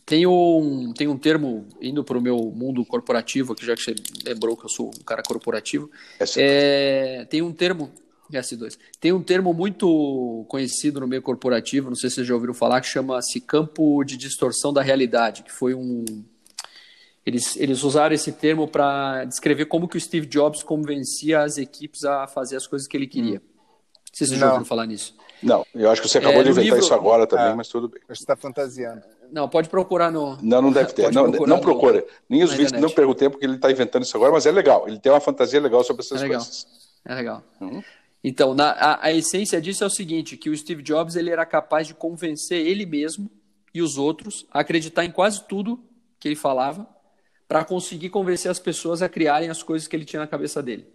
tem 0.07 0.27
um, 0.27 0.93
tem 0.93 1.09
um 1.09 1.17
termo, 1.17 1.67
indo 1.81 2.05
para 2.05 2.19
o 2.19 2.21
meu 2.21 2.37
mundo 2.55 2.85
corporativo, 2.85 3.55
que 3.55 3.65
já 3.65 3.75
que 3.75 3.83
você 3.83 3.95
lembrou 4.25 4.57
que 4.57 4.65
eu 4.65 4.69
sou 4.69 4.89
um 4.89 5.05
cara 5.05 5.23
corporativo, 5.23 5.91
é, 6.37 7.27
tem 7.31 7.41
um 7.41 7.53
termo, 7.53 7.91
S2, 8.31 8.77
tem 9.01 9.13
um 9.13 9.23
termo 9.23 9.55
muito 9.55 10.45
conhecido 10.49 11.01
no 11.01 11.07
meio 11.07 11.23
corporativo, 11.23 11.89
não 11.89 11.97
sei 11.97 12.11
se 12.11 12.17
vocês 12.17 12.27
já 12.27 12.35
ouviram 12.35 12.53
falar, 12.53 12.83
que 12.83 12.87
chama-se 12.87 13.41
campo 13.41 14.05
de 14.05 14.17
distorção 14.19 14.73
da 14.73 14.83
realidade, 14.83 15.43
que 15.43 15.53
foi 15.53 15.75
um... 15.75 16.05
Eles, 17.25 17.57
eles 17.57 17.83
usaram 17.83 18.15
esse 18.15 18.33
termo 18.33 18.69
para 18.69 19.25
descrever 19.25 19.65
como 19.65 19.89
que 19.89 19.97
o 19.97 20.01
Steve 20.01 20.27
Jobs 20.27 20.63
convencia 20.63 21.41
as 21.41 21.57
equipes 21.57 22.05
a 22.05 22.27
fazer 22.27 22.57
as 22.57 22.67
coisas 22.67 22.87
que 22.87 22.95
ele 22.95 23.07
queria. 23.07 23.39
Hum. 23.39 23.54
Não 24.15 24.19
sei 24.19 24.27
se 24.27 24.31
vocês 24.31 24.41
já 24.41 24.47
ouviram 24.47 24.65
falar 24.65 24.87
nisso. 24.87 25.15
Não, 25.43 25.67
eu 25.75 25.91
acho 25.91 26.01
que 26.01 26.09
você 26.09 26.19
acabou 26.19 26.41
é, 26.41 26.45
de 26.45 26.51
inventar 26.51 26.65
livro... 26.65 26.79
isso 26.79 26.95
agora 26.95 27.27
também, 27.27 27.49
é, 27.49 27.55
mas 27.55 27.69
tudo 27.69 27.89
bem. 27.89 28.01
Você 28.07 28.23
está 28.23 28.37
fantasiando. 28.37 29.03
Não, 29.33 29.49
pode 29.49 29.69
procurar 29.69 30.11
no. 30.11 30.39
Não, 30.41 30.63
não 30.63 30.71
deve 30.71 30.93
ter. 30.93 31.13
não, 31.13 31.27
não 31.27 31.59
procura. 31.59 32.05
Nem 32.29 32.45
os 32.45 32.53
vídeos, 32.53 32.73
não 32.81 32.89
perguntei 32.89 33.29
porque 33.29 33.45
ele 33.45 33.57
está 33.57 33.71
inventando 33.71 34.05
isso 34.05 34.17
agora, 34.17 34.31
mas 34.31 34.47
é 34.47 34.53
legal. 34.53 34.87
Ele 34.87 34.99
tem 34.99 35.11
uma 35.11 35.21
fantasia 35.21 35.61
legal 35.61 35.83
sobre 35.83 36.03
essas 36.03 36.23
é 36.23 36.29
coisas. 36.29 36.67
É 37.05 37.15
legal. 37.15 37.43
Uhum. 37.61 37.83
Então, 38.23 38.55
na, 38.55 38.71
a, 38.71 39.07
a, 39.07 39.13
essência 39.13 39.61
disso 39.61 39.83
é 39.83 39.87
o 39.87 39.91
seguinte: 39.91 40.37
que 40.37 40.49
o 40.49 40.57
Steve 40.57 40.83
Jobs 40.83 41.17
ele 41.17 41.31
era 41.31 41.45
capaz 41.45 41.87
de 41.87 41.95
convencer 41.95 42.65
ele 42.65 42.87
mesmo 42.87 43.29
e 43.75 43.83
os 43.83 43.99
outros 43.99 44.47
a 44.51 44.61
acreditar 44.61 45.05
em 45.05 45.11
quase 45.11 45.43
tudo 45.47 45.81
que 46.19 46.29
ele 46.29 46.37
falava, 46.37 46.89
para 47.47 47.65
conseguir 47.65 48.09
convencer 48.09 48.51
as 48.51 48.59
pessoas 48.59 49.03
a 49.03 49.09
criarem 49.09 49.51
as 49.51 49.63
coisas 49.63 49.87
que 49.87 49.95
ele 49.95 50.07
tinha 50.07 50.21
na 50.21 50.27
cabeça 50.27 50.63
dele. 50.63 50.87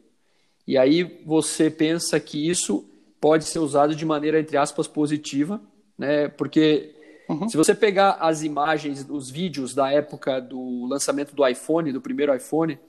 E 0.66 0.78
aí 0.78 1.22
você 1.26 1.70
pensa 1.70 2.20
que 2.20 2.50
isso 2.50 2.89
pode 3.20 3.46
ser 3.46 3.60
usado 3.60 3.96
de 3.96 4.06
maneira, 4.06 4.40
entre 4.40 4.58
aspas, 4.58 4.88
positiva, 4.88 5.62
né? 5.98 6.28
Porque 6.30 6.96
Uhum. 7.30 7.48
Se 7.48 7.56
você 7.56 7.76
pegar 7.76 8.18
as 8.20 8.42
imagens, 8.42 9.06
os 9.08 9.30
vídeos 9.30 9.76
da 9.76 9.92
época 9.92 10.42
do 10.42 10.88
lançamento 10.88 11.36
do 11.36 11.48
iPhone, 11.48 11.92
do 11.92 12.02
primeiro 12.02 12.36
iPhone, 12.36 12.80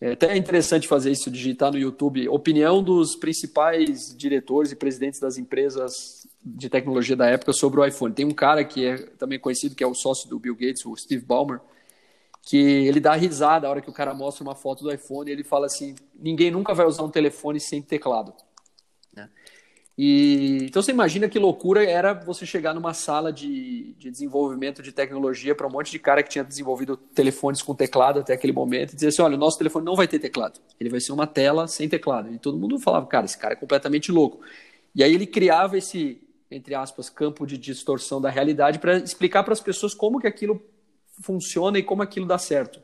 é 0.00 0.12
até 0.12 0.36
interessante 0.36 0.86
fazer 0.86 1.10
isso, 1.10 1.28
digitar 1.28 1.72
no 1.72 1.78
YouTube, 1.78 2.28
opinião 2.28 2.80
dos 2.80 3.16
principais 3.16 4.14
diretores 4.16 4.70
e 4.70 4.76
presidentes 4.76 5.18
das 5.18 5.36
empresas 5.36 6.24
de 6.44 6.68
tecnologia 6.68 7.16
da 7.16 7.26
época 7.26 7.52
sobre 7.52 7.80
o 7.80 7.84
iPhone. 7.84 8.14
Tem 8.14 8.24
um 8.24 8.30
cara 8.32 8.64
que 8.64 8.86
é 8.86 8.96
também 9.18 9.40
conhecido, 9.40 9.74
que 9.74 9.82
é 9.82 9.86
o 9.86 9.94
sócio 9.94 10.28
do 10.30 10.38
Bill 10.38 10.54
Gates, 10.54 10.86
o 10.86 10.96
Steve 10.96 11.24
Ballmer, 11.24 11.58
que 12.40 12.56
ele 12.56 13.00
dá 13.00 13.14
risada 13.14 13.66
a 13.66 13.70
hora 13.70 13.80
que 13.80 13.90
o 13.90 13.92
cara 13.92 14.14
mostra 14.14 14.44
uma 14.44 14.54
foto 14.54 14.84
do 14.84 14.92
iPhone 14.92 15.28
e 15.28 15.32
ele 15.32 15.42
fala 15.42 15.66
assim: 15.66 15.96
ninguém 16.16 16.52
nunca 16.52 16.72
vai 16.72 16.86
usar 16.86 17.02
um 17.02 17.10
telefone 17.10 17.58
sem 17.58 17.82
teclado. 17.82 18.32
E, 20.00 20.58
então 20.62 20.80
você 20.80 20.92
imagina 20.92 21.28
que 21.28 21.40
loucura 21.40 21.84
era 21.84 22.14
você 22.14 22.46
chegar 22.46 22.72
numa 22.72 22.94
sala 22.94 23.32
de, 23.32 23.94
de 23.94 24.08
desenvolvimento 24.12 24.80
de 24.80 24.92
tecnologia 24.92 25.56
para 25.56 25.66
um 25.66 25.70
monte 25.70 25.90
de 25.90 25.98
cara 25.98 26.22
que 26.22 26.30
tinha 26.30 26.44
desenvolvido 26.44 26.96
telefones 26.96 27.60
com 27.60 27.74
teclado 27.74 28.20
até 28.20 28.32
aquele 28.32 28.52
momento 28.52 28.92
e 28.92 28.94
dizer 28.94 29.08
assim, 29.08 29.22
olha, 29.22 29.34
o 29.34 29.38
nosso 29.38 29.58
telefone 29.58 29.84
não 29.84 29.96
vai 29.96 30.06
ter 30.06 30.20
teclado, 30.20 30.60
ele 30.78 30.88
vai 30.88 31.00
ser 31.00 31.10
uma 31.10 31.26
tela 31.26 31.66
sem 31.66 31.88
teclado. 31.88 32.32
E 32.32 32.38
todo 32.38 32.56
mundo 32.56 32.78
falava, 32.78 33.06
cara, 33.06 33.24
esse 33.26 33.36
cara 33.36 33.54
é 33.54 33.56
completamente 33.56 34.12
louco. 34.12 34.38
E 34.94 35.02
aí 35.02 35.12
ele 35.12 35.26
criava 35.26 35.76
esse, 35.76 36.22
entre 36.48 36.76
aspas, 36.76 37.10
campo 37.10 37.44
de 37.44 37.58
distorção 37.58 38.20
da 38.20 38.30
realidade 38.30 38.78
para 38.78 38.98
explicar 38.98 39.42
para 39.42 39.52
as 39.52 39.60
pessoas 39.60 39.94
como 39.94 40.20
que 40.20 40.28
aquilo 40.28 40.62
funciona 41.22 41.76
e 41.76 41.82
como 41.82 42.02
aquilo 42.02 42.24
dá 42.24 42.38
certo. 42.38 42.80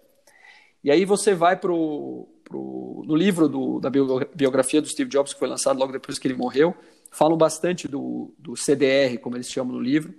E 0.83 0.91
aí 0.91 1.05
você 1.05 1.33
vai 1.33 1.57
para 1.57 1.71
no 1.71 3.15
livro 3.15 3.49
do, 3.49 3.81
da 3.81 3.89
biografia 3.89 4.83
do 4.83 4.89
Steve 4.89 5.09
Jobs, 5.09 5.33
que 5.33 5.39
foi 5.39 5.49
lançado 5.49 5.79
logo 5.79 5.93
depois 5.93 6.19
que 6.19 6.27
ele 6.27 6.35
morreu, 6.35 6.75
falam 7.15 7.37
bastante 7.39 7.87
do, 7.87 8.35
do 8.37 8.57
CDR, 8.57 9.19
como 9.19 9.37
eles 9.37 9.49
chamam 9.49 9.75
no 9.75 9.81
livro, 9.81 10.13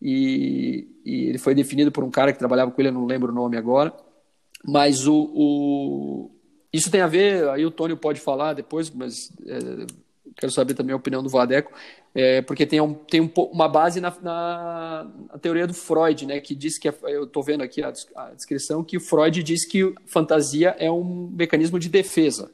e, 0.00 0.86
e, 1.04 1.28
ele 1.28 1.38
foi 1.38 1.54
definido 1.54 1.90
por 1.90 2.04
um 2.04 2.10
cara 2.10 2.30
que 2.30 2.38
trabalhava 2.38 2.70
com 2.70 2.80
ele, 2.80 2.90
eu 2.90 2.92
não 2.92 3.06
lembro 3.06 3.32
o 3.32 3.34
nome 3.34 3.56
agora, 3.56 3.94
mas 4.62 5.06
o, 5.06 5.32
o 5.34 6.30
isso 6.70 6.90
tem 6.90 7.00
a 7.00 7.06
ver, 7.06 7.48
aí 7.48 7.64
o 7.64 7.70
Tônio 7.70 7.96
pode 7.96 8.20
falar 8.20 8.52
depois, 8.52 8.90
mas 8.90 9.32
é, 9.46 9.86
quero 10.36 10.52
saber 10.52 10.74
também 10.74 10.92
a 10.92 10.96
opinião 10.96 11.22
do 11.22 11.30
Vadeco, 11.30 11.72
é, 12.14 12.42
porque 12.42 12.66
tem, 12.66 12.82
um, 12.82 12.92
tem 12.92 13.22
um, 13.22 13.30
uma 13.50 13.66
base 13.66 13.98
na, 13.98 14.14
na, 14.20 15.10
na, 15.32 15.38
teoria 15.38 15.66
do 15.66 15.72
Freud, 15.72 16.26
né, 16.26 16.38
que 16.38 16.54
diz 16.54 16.78
que, 16.78 16.86
eu 16.88 17.24
estou 17.24 17.42
vendo 17.42 17.62
aqui 17.62 17.82
a, 17.82 17.90
a 18.14 18.34
descrição, 18.34 18.84
que 18.84 18.98
o 18.98 19.00
Freud 19.00 19.42
diz 19.42 19.66
que 19.66 19.94
fantasia 20.04 20.76
é 20.78 20.90
um 20.90 21.30
mecanismo 21.32 21.78
de 21.78 21.88
defesa, 21.88 22.50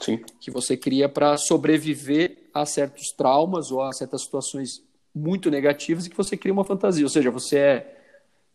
Sim. 0.00 0.20
que 0.40 0.48
você 0.48 0.76
cria 0.76 1.08
para 1.08 1.36
sobreviver 1.36 2.45
a 2.60 2.64
certos 2.64 3.12
traumas 3.12 3.70
ou 3.70 3.82
a 3.82 3.92
certas 3.92 4.22
situações 4.22 4.82
muito 5.14 5.50
negativas 5.50 6.06
e 6.06 6.10
que 6.10 6.16
você 6.16 6.36
cria 6.36 6.52
uma 6.52 6.64
fantasia. 6.64 7.04
Ou 7.04 7.08
seja, 7.08 7.30
você 7.30 7.58
é, 7.58 7.96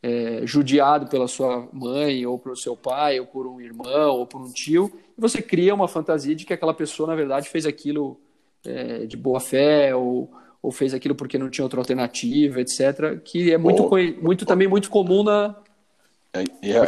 é 0.02 0.42
judiado 0.46 1.08
pela 1.08 1.28
sua 1.28 1.68
mãe 1.72 2.26
ou 2.26 2.40
pelo 2.40 2.56
seu 2.56 2.76
pai 2.76 3.20
ou 3.20 3.28
por 3.28 3.46
um 3.46 3.62
irmão 3.62 4.18
ou 4.18 4.26
por 4.26 4.42
um 4.42 4.52
tio 4.52 4.92
e 5.18 5.22
você 5.22 5.42
cria 5.42 5.74
uma 5.74 5.88
fantasia 5.88 6.36
de 6.36 6.46
que 6.46 6.54
aquela 6.54 6.74
pessoa 6.74 7.08
na 7.08 7.16
verdade 7.16 7.50
fez 7.50 7.66
aquilo 7.66 8.20
é, 8.66 9.06
de 9.06 9.16
boa 9.16 9.40
fé 9.40 9.96
ou, 9.96 10.32
ou 10.62 10.72
fez 10.72 10.94
aquilo 10.94 11.16
porque 11.16 11.38
não 11.38 11.50
tinha 11.50 11.66
outra 11.66 11.80
alternativa, 11.80 12.60
etc. 12.62 13.20
Que 13.24 13.54
é 13.54 13.58
muito, 13.58 13.88
muito 14.22 14.46
também 14.46 14.68
muito 14.68 14.90
comum 14.90 15.24
na. 15.24 15.56
É, 16.34 16.44
e 16.64 16.78
a, 16.78 16.86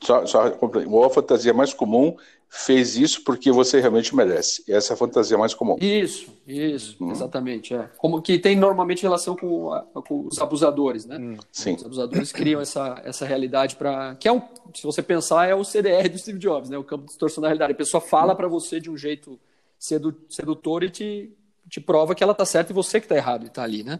só, 0.00 0.26
só, 0.26 0.46
a 0.46 1.10
fantasia 1.10 1.54
mais 1.54 1.72
comum 1.72 2.16
fez 2.56 2.96
isso 2.96 3.24
porque 3.24 3.50
você 3.50 3.80
realmente 3.80 4.14
merece. 4.14 4.62
E 4.68 4.72
essa 4.72 4.92
é 4.92 4.94
a 4.94 4.96
fantasia 4.96 5.36
mais 5.36 5.52
comum. 5.52 5.76
Isso, 5.80 6.32
isso, 6.46 6.96
uhum. 7.02 7.10
exatamente. 7.10 7.74
É. 7.74 7.90
Como 7.98 8.22
que 8.22 8.38
tem 8.38 8.56
normalmente 8.56 9.02
relação 9.02 9.34
com, 9.34 9.72
a, 9.72 9.80
com 9.80 10.28
os 10.28 10.38
abusadores, 10.38 11.04
né? 11.04 11.18
Hum. 11.18 11.36
Sim. 11.50 11.74
Os 11.74 11.84
abusadores 11.84 12.30
criam 12.30 12.60
essa, 12.60 13.02
essa 13.04 13.26
realidade 13.26 13.74
para 13.74 14.14
que 14.14 14.28
é 14.28 14.32
um, 14.32 14.40
se 14.72 14.84
você 14.84 15.02
pensar 15.02 15.48
é 15.48 15.54
o 15.54 15.64
CDR 15.64 16.08
do 16.08 16.16
Steve 16.16 16.38
Jobs, 16.38 16.70
né? 16.70 16.78
O 16.78 16.84
campo 16.84 17.02
de 17.02 17.08
distorção 17.08 17.42
da 17.42 17.48
realidade. 17.48 17.72
A 17.72 17.76
pessoa 17.76 18.00
fala 18.00 18.36
para 18.36 18.46
você 18.46 18.78
de 18.78 18.88
um 18.88 18.96
jeito 18.96 19.38
sedu, 19.76 20.14
sedutor 20.28 20.84
e 20.84 20.90
te, 20.90 21.32
te 21.68 21.80
prova 21.80 22.14
que 22.14 22.22
ela 22.22 22.32
está 22.32 22.44
certa 22.44 22.70
e 22.70 22.74
você 22.74 23.00
que 23.00 23.06
está 23.06 23.16
errado 23.16 23.42
e 23.42 23.46
está 23.48 23.64
ali, 23.64 23.82
né? 23.82 23.98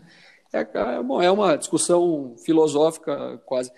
É, 0.53 0.61
é, 0.61 1.03
bom, 1.03 1.21
é 1.21 1.29
uma 1.29 1.57
discussão 1.57 2.37
filosófica 2.45 3.43
quase 3.45 3.73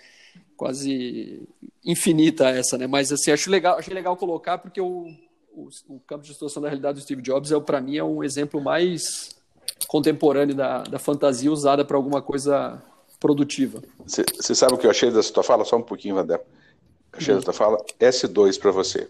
quase 0.56 1.48
infinita 1.84 2.48
essa, 2.48 2.76
né? 2.78 2.86
Mas 2.86 3.12
assim, 3.12 3.30
acho 3.30 3.50
legal, 3.50 3.78
achei 3.78 3.94
legal 3.94 4.16
colocar 4.16 4.58
porque 4.58 4.80
o, 4.80 5.06
o, 5.52 5.68
o 5.88 6.00
campo 6.00 6.22
de 6.22 6.30
distorção 6.30 6.62
da 6.62 6.68
realidade 6.68 6.98
do 6.98 7.02
Steve 7.02 7.22
Jobs 7.22 7.52
é 7.52 7.60
para 7.60 7.80
mim 7.80 7.96
é 7.96 8.04
um 8.04 8.25
exemplo 8.25 8.60
mais 8.60 9.36
contemporâneo 9.86 10.54
da, 10.54 10.82
da 10.82 10.98
fantasia 10.98 11.50
usada 11.50 11.84
para 11.84 11.96
alguma 11.96 12.22
coisa 12.22 12.82
produtiva. 13.20 13.82
Você 14.04 14.54
sabe 14.54 14.75
o 14.75 14.78
que 14.78 14.86
eu 14.86 14.90
achei 14.90 15.10
dessa 15.10 15.32
tua 15.32 15.42
fala? 15.42 15.64
Só 15.64 15.76
um 15.76 15.82
pouquinho, 15.82 16.14
Vandel. 16.14 16.44
Achei 17.12 17.32
uhum. 17.32 17.40
dessa 17.40 17.52
fala 17.52 17.78
S2 18.00 18.58
para 18.58 18.70
você. 18.70 19.08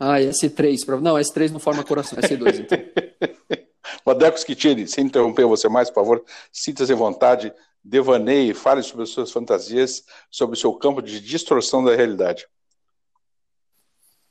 Ah, 0.00 0.20
S3 0.20 0.86
para 0.86 1.00
não, 1.00 1.16
S3 1.16 1.50
não 1.50 1.58
forma 1.58 1.82
coração, 1.82 2.18
S2 2.20 2.60
então. 2.60 2.78
Vadeco 4.04 4.38
Schittini, 4.38 4.86
sem 4.86 5.06
interromper 5.06 5.44
você 5.44 5.68
mais, 5.68 5.90
por 5.90 5.96
favor, 5.96 6.24
sinta-se 6.52 6.92
à 6.92 6.96
vontade 6.96 7.52
devaneie, 7.84 8.54
fale 8.54 8.82
sobre 8.82 9.04
as 9.04 9.10
suas 9.10 9.30
fantasias, 9.30 10.04
sobre 10.30 10.56
o 10.56 10.60
seu 10.60 10.72
campo 10.74 11.00
de 11.00 11.20
distorção 11.20 11.82
da 11.84 11.94
realidade. 11.94 12.46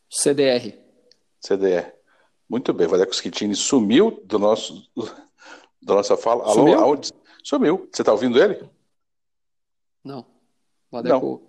CDR. 0.10 0.74
CDR. 1.40 1.94
Muito 2.50 2.74
bem, 2.74 2.88
Valeco 2.88 3.14
Schittini 3.14 3.56
sumiu 3.56 4.22
do 4.24 4.40
nosso, 4.40 4.90
da 5.82 5.96
nossa 5.96 6.16
fala. 6.16 6.48
Sumiu? 6.54 6.80
Alô, 6.80 7.00
Sumiu. 7.44 7.90
Você 7.92 8.02
está 8.02 8.12
ouvindo 8.12 8.42
ele? 8.42 8.70
Não. 10.04 10.26
Não. 10.92 11.42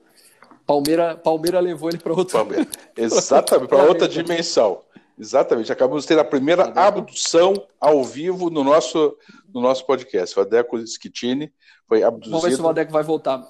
Palmeira, 0.66 1.16
Palmeira 1.16 1.60
levou 1.60 1.88
ele 1.88 1.98
para 1.98 2.12
outra. 2.12 2.38
Palmeira. 2.38 2.66
Exatamente, 2.96 3.68
para 3.68 3.82
outra 3.88 4.08
dimensão. 4.08 4.82
Exatamente. 5.18 5.72
Acabamos 5.72 6.04
de 6.04 6.08
ter 6.08 6.18
a 6.18 6.25
primeira 6.25 6.72
abdução 6.76 7.66
ao 7.80 8.04
vivo 8.04 8.50
no 8.50 8.62
nosso, 8.62 9.16
no 9.52 9.60
nosso 9.60 9.84
podcast. 9.84 10.34
Vadeco 10.34 10.78
Schittini 10.87 11.52
foi 11.88 12.02
abduzido. 12.02 12.30
Vamos 12.30 12.48
ver 12.48 12.54
se 12.54 12.60
o 12.60 12.64
Valdeco 12.64 12.92
vai 12.92 13.02
voltar. 13.02 13.44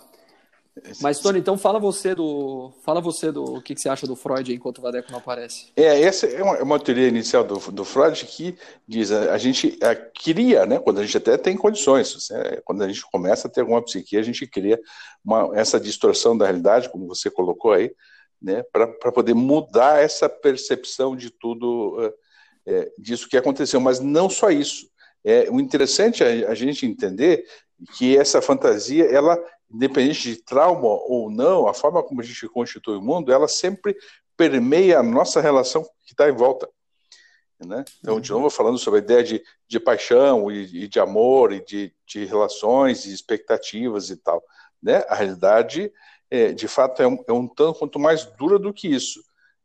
Mas, 1.01 1.19
Tony, 1.19 1.39
então 1.39 1.59
fala 1.59 1.79
você 1.79 2.15
do. 2.15 2.73
Fala 2.85 3.01
você 3.01 3.33
do 3.33 3.43
o 3.45 3.63
que, 3.63 3.75
que 3.75 3.81
você 3.81 3.89
acha 3.89 4.07
do 4.07 4.15
Freud 4.15 4.53
enquanto 4.55 4.79
o 4.79 4.83
Vadeco 4.83 5.11
não 5.11 5.19
aparece. 5.19 5.73
É, 5.77 6.03
essa 6.03 6.27
é 6.27 6.43
uma, 6.43 6.57
é 6.57 6.63
uma 6.63 6.79
teoria 6.79 7.09
inicial 7.09 7.45
do, 7.45 7.59
do 7.73 7.85
Freud 7.85 8.25
que 8.25 8.57
diz 8.87 9.11
a, 9.11 9.33
a 9.33 9.39
gente 9.39 9.79
a, 9.83 9.95
cria, 9.95 10.67
né, 10.67 10.79
quando 10.79 11.01
a 11.01 11.05
gente 11.05 11.17
até 11.17 11.37
tem 11.37 11.57
condições, 11.57 12.29
né, 12.31 12.61
quando 12.65 12.83
a 12.83 12.89
gente 12.89 13.03
começa 13.11 13.49
a 13.49 13.51
ter 13.51 13.63
alguma 13.63 13.83
psique, 13.83 14.17
a 14.17 14.23
gente 14.23 14.47
cria 14.47 14.81
uma, 15.25 15.51
essa 15.55 15.81
distorção 15.81 16.37
da 16.37 16.45
realidade, 16.45 16.89
como 16.91 17.07
você 17.07 17.31
colocou 17.31 17.73
aí, 17.73 17.91
né, 18.41 18.63
para 18.73 19.13
poder 19.13 19.35
mudar 19.35 20.03
essa 20.03 20.29
percepção 20.29 21.17
de 21.17 21.31
tudo, 21.31 22.15
é, 22.67 22.93
disso 22.99 23.29
que 23.29 23.37
aconteceu. 23.37 23.81
Mas 23.81 24.01
não 24.01 24.31
só 24.31 24.51
isso. 24.51 24.89
É, 25.25 25.51
o 25.51 25.61
interessante 25.61 26.23
é 26.23 26.47
a 26.47 26.55
gente 26.55 26.87
entender 26.87 27.45
que 27.97 28.17
essa 28.17 28.41
fantasia, 28.41 29.05
ela, 29.05 29.39
independente 29.71 30.35
de 30.35 30.43
trauma 30.43 30.89
ou 30.89 31.31
não, 31.31 31.67
a 31.67 31.75
forma 31.75 32.03
como 32.03 32.21
a 32.21 32.25
gente 32.25 32.49
constitui 32.49 32.97
o 32.97 33.03
mundo, 33.03 33.33
ela 33.33 33.49
sempre 33.49 33.97
permeia 34.37 35.01
a 35.01 35.03
nossa 35.03 35.41
relação 35.41 35.83
que 36.05 36.13
está 36.13 36.29
em 36.29 36.33
volta. 36.33 36.69
Né? 37.61 37.85
Então, 37.99 38.21
de 38.21 38.31
novo, 38.31 38.49
falando 38.51 38.79
sobre 38.79 39.01
a 39.01 39.03
ideia 39.03 39.25
de, 39.25 39.43
de 39.67 39.81
paixão 39.81 40.51
e, 40.51 40.85
e 40.85 40.89
de 40.89 41.01
amor 41.01 41.53
e 41.53 41.65
de, 41.65 41.93
de 42.07 42.25
relações 42.25 43.05
e 43.05 43.13
expectativas 43.13 44.11
e 44.11 44.17
tal. 44.17 44.43
Né? 44.81 45.05
A 45.09 45.17
realidade, 45.17 45.93
é, 46.31 46.53
de 46.53 46.69
fato, 46.69 47.03
é 47.03 47.07
um, 47.07 47.25
é 47.27 47.33
um 47.33 47.47
tanto 47.47 47.79
quanto 47.79 47.99
mais 47.99 48.25
dura 48.25 48.59
do 48.59 48.73
que 48.73 48.89
isso. 48.89 49.23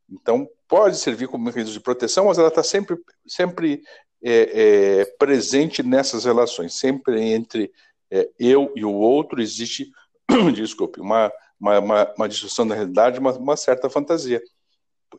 Então, 0.10 0.48
pode 0.68 0.98
servir 0.98 1.28
como 1.28 1.46
mecanismo 1.46 1.74
de 1.74 1.80
proteção, 1.80 2.26
mas 2.26 2.38
ela 2.38 2.48
está 2.50 2.64
sempre, 2.64 2.98
sempre 3.28 3.84
é, 4.24 5.02
é, 5.02 5.06
presente 5.18 5.84
nessas 5.84 6.26
relações, 6.26 6.74
sempre 6.74 7.22
entre 7.22 7.72
é, 8.12 8.30
eu 8.40 8.72
e 8.76 8.86
o 8.86 8.92
outro, 8.92 9.42
existe, 9.42 9.92
desculpe, 10.54 11.02
uma, 11.02 11.32
uma, 11.60 11.80
uma, 11.80 12.14
uma 12.18 12.30
distorção 12.30 12.68
da 12.68 12.76
realidade, 12.76 13.20
uma, 13.20 13.32
uma 13.34 13.58
certa 13.58 13.90
fantasia. 13.90 14.42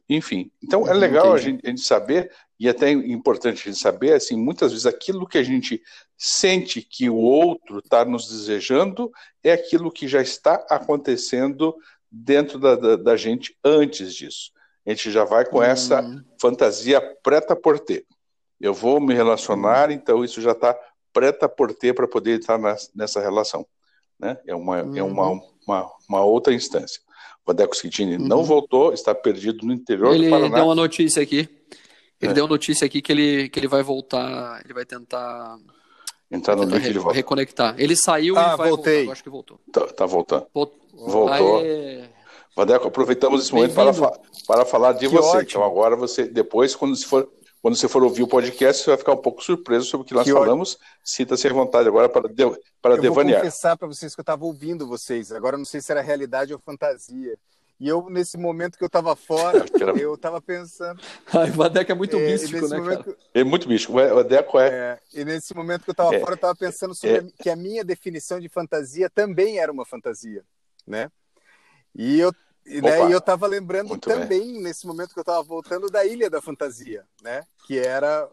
Enfim, 0.08 0.50
então 0.62 0.86
é 0.86 0.92
uhum, 0.92 0.98
legal 0.98 1.32
a 1.32 1.38
gente, 1.38 1.64
a 1.64 1.70
gente, 1.70 1.82
saber, 1.82 2.30
e 2.64 2.68
até 2.68 2.90
importante 2.90 3.60
a 3.60 3.70
gente 3.70 3.78
saber, 3.78 4.14
assim, 4.14 4.38
muitas 4.38 4.72
vezes 4.72 4.86
aquilo 4.86 5.26
que 5.26 5.36
a 5.36 5.42
gente 5.42 5.82
sente 6.16 6.80
que 6.80 7.10
o 7.10 7.16
outro 7.16 7.80
está 7.80 8.06
nos 8.06 8.26
desejando 8.26 9.12
é 9.42 9.52
aquilo 9.52 9.92
que 9.92 10.08
já 10.08 10.22
está 10.22 10.54
acontecendo 10.70 11.76
dentro 12.10 12.58
da, 12.58 12.74
da, 12.74 12.96
da 12.96 13.16
gente 13.18 13.54
antes 13.62 14.14
disso. 14.14 14.50
A 14.86 14.88
gente 14.88 15.10
já 15.10 15.24
vai 15.26 15.44
com 15.44 15.62
essa 15.62 16.00
uhum. 16.00 16.24
fantasia 16.40 17.02
preta 17.22 17.54
por 17.54 17.78
ter. 17.78 18.06
Eu 18.58 18.72
vou 18.72 18.98
me 18.98 19.12
relacionar, 19.12 19.90
uhum. 19.90 19.96
então 19.96 20.24
isso 20.24 20.40
já 20.40 20.52
está 20.52 20.74
preta 21.12 21.46
por 21.46 21.74
ter 21.74 21.92
para 21.92 22.08
poder 22.08 22.40
estar 22.40 22.58
nessa 22.94 23.20
relação. 23.20 23.66
Né? 24.18 24.38
É, 24.46 24.54
uma, 24.54 24.82
uhum. 24.82 24.96
é 24.96 25.02
uma, 25.02 25.28
uhum. 25.28 25.40
uma, 25.68 25.92
uma, 26.08 26.24
outra 26.24 26.54
instância. 26.54 27.02
O 27.44 27.52
Vadeco 27.52 27.76
Schittini 27.76 28.16
uhum. 28.16 28.26
não 28.26 28.42
voltou, 28.42 28.94
está 28.94 29.14
perdido 29.14 29.66
no 29.66 29.72
interior 29.74 30.14
ele 30.14 30.24
do 30.24 30.30
Paraná. 30.30 30.46
Ele 30.46 30.54
deu 30.54 30.64
uma 30.64 30.74
notícia 30.74 31.22
aqui. 31.22 31.46
Ele 32.24 32.32
é. 32.32 32.34
deu 32.34 32.48
notícia 32.48 32.86
aqui 32.86 33.02
que 33.02 33.12
ele, 33.12 33.48
que 33.48 33.58
ele 33.58 33.68
vai 33.68 33.82
voltar, 33.82 34.60
ele 34.64 34.74
vai 34.74 34.84
tentar 34.84 35.58
entrar 36.30 36.56
no 36.56 36.64
link 36.64 36.82
de 36.82 36.98
volta. 36.98 37.14
Reconectar. 37.14 37.74
Ele 37.78 37.96
saiu 37.96 38.36
ah, 38.36 38.54
e 38.54 38.56
vai 38.56 38.68
voltei. 38.68 38.94
voltar. 38.94 39.08
Eu 39.08 39.12
acho 39.12 39.22
que 39.22 39.30
voltou. 39.30 39.60
Tá, 39.72 39.86
tá 39.86 40.06
voltando. 40.06 40.46
Voltou. 40.52 41.58
Aê. 41.58 42.04
Vadeco, 42.56 42.86
aproveitamos 42.88 43.42
esse 43.42 43.52
momento 43.52 43.74
para, 43.74 43.92
para 44.46 44.64
falar 44.64 44.92
de 44.92 45.00
que 45.00 45.08
você. 45.08 45.38
Ótimo. 45.38 45.42
Então 45.42 45.64
agora 45.64 45.96
você, 45.96 46.24
depois, 46.24 46.74
quando 46.74 46.94
se 46.96 47.04
for 47.04 47.28
quando 47.64 47.76
você 47.76 47.88
for 47.88 48.04
ouvir 48.04 48.22
o 48.22 48.28
podcast, 48.28 48.82
você 48.84 48.90
vai 48.90 48.98
ficar 48.98 49.12
um 49.12 49.22
pouco 49.22 49.42
surpreso 49.42 49.86
sobre 49.86 50.04
o 50.04 50.06
que 50.06 50.12
nós 50.12 50.24
que 50.24 50.32
falamos. 50.34 50.78
Sinta-se 51.02 51.48
à 51.48 51.52
vontade 51.54 51.88
agora 51.88 52.10
para, 52.10 52.28
de, 52.28 52.44
para 52.82 52.96
eu 52.96 53.00
devanear. 53.00 53.08
Eu 53.08 53.42
vou 53.42 53.50
confessar 53.50 53.74
para 53.74 53.88
vocês 53.88 54.14
que 54.14 54.20
eu 54.20 54.22
estava 54.22 54.44
ouvindo 54.44 54.86
vocês. 54.86 55.32
Agora 55.32 55.56
não 55.56 55.64
sei 55.64 55.80
se 55.80 55.90
era 55.90 56.02
realidade 56.02 56.52
ou 56.52 56.58
fantasia. 56.58 57.38
E 57.84 57.88
eu, 57.88 58.08
nesse 58.08 58.38
momento 58.38 58.78
que 58.78 58.82
eu 58.82 58.86
estava 58.86 59.14
fora, 59.14 59.62
eu 60.00 60.14
estava 60.14 60.40
pensando. 60.40 60.98
Ai, 61.34 61.50
o 61.50 61.52
Vadeco 61.52 61.92
é 61.92 61.94
muito 61.94 62.16
é, 62.16 62.32
místico, 62.32 62.66
né? 62.66 62.78
Momento... 62.78 63.16
É 63.34 63.44
muito 63.44 63.68
místico. 63.68 63.92
O 63.92 64.14
Vadeco 64.14 64.58
é... 64.58 64.68
é. 64.68 64.98
E 65.12 65.22
nesse 65.22 65.54
momento 65.54 65.84
que 65.84 65.90
eu 65.90 65.92
estava 65.92 66.14
é. 66.14 66.18
fora, 66.18 66.32
eu 66.32 66.36
estava 66.36 66.54
pensando 66.54 66.94
sobre 66.94 67.18
é. 67.18 67.42
que 67.42 67.50
a 67.50 67.54
minha 67.54 67.84
definição 67.84 68.40
de 68.40 68.48
fantasia 68.48 69.10
também 69.10 69.58
era 69.58 69.70
uma 69.70 69.84
fantasia, 69.84 70.42
né? 70.86 71.10
E 71.94 72.18
eu 72.18 72.32
e 72.64 72.80
daí 72.80 73.12
eu 73.12 73.18
estava 73.18 73.46
lembrando 73.46 73.88
Muito 73.88 74.08
também, 74.08 74.54
bem. 74.54 74.62
nesse 74.62 74.86
momento 74.86 75.12
que 75.12 75.18
eu 75.18 75.22
estava 75.22 75.42
voltando, 75.42 75.90
da 75.90 76.06
Ilha 76.06 76.30
da 76.30 76.40
Fantasia, 76.40 77.04
né? 77.22 77.42
Que 77.66 77.78
era. 77.78 78.26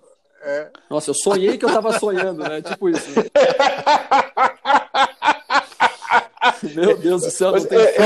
É... 0.44 0.72
Nossa, 0.90 1.10
eu 1.10 1.14
sonhei 1.14 1.58
que 1.58 1.66
eu 1.66 1.70
estava 1.70 2.00
sonhando, 2.00 2.42
né? 2.42 2.62
Tipo 2.62 2.88
isso. 2.88 3.10
Meu 6.76 6.98
Deus 6.98 7.24
do 7.24 7.32
céu, 7.32 7.54
tem... 7.66 7.78
é, 7.78 7.98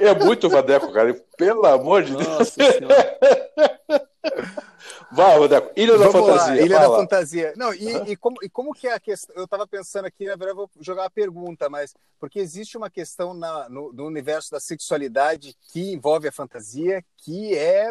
é, 0.00 0.08
é, 0.08 0.14
muito 0.14 0.48
vadeco, 0.48 0.92
cara. 0.92 1.14
Pelo 1.36 1.66
amor 1.66 2.02
de 2.02 2.14
Deus. 2.14 2.26
Nossa 2.26 2.72
Senhora. 2.72 3.18
Vá, 5.12 5.38
Vadeco. 5.38 5.70
Ilha 5.76 5.96
da 5.96 6.08
Vamos 6.08 6.28
Fantasia. 6.28 6.54
Lá, 6.54 6.60
Ilha 6.60 6.78
da 6.80 6.88
Fantasia. 6.88 7.54
Não, 7.56 7.72
e, 7.72 7.94
uhum. 7.94 8.06
e, 8.06 8.16
como, 8.16 8.36
e 8.42 8.48
como 8.48 8.74
que 8.74 8.88
é 8.88 8.94
a 8.94 9.00
questão? 9.00 9.34
Eu 9.36 9.44
estava 9.44 9.66
pensando 9.66 10.06
aqui, 10.06 10.26
na 10.26 10.36
verdade, 10.36 10.56
vou 10.56 10.70
jogar 10.80 11.02
uma 11.02 11.10
pergunta, 11.10 11.68
mas 11.70 11.94
porque 12.18 12.38
existe 12.38 12.76
uma 12.76 12.90
questão 12.90 13.32
na, 13.32 13.68
no, 13.68 13.92
no 13.92 14.04
universo 14.04 14.50
da 14.50 14.60
sexualidade 14.60 15.56
que 15.72 15.92
envolve 15.92 16.28
a 16.28 16.32
fantasia, 16.32 17.04
que 17.18 17.54
é, 17.54 17.90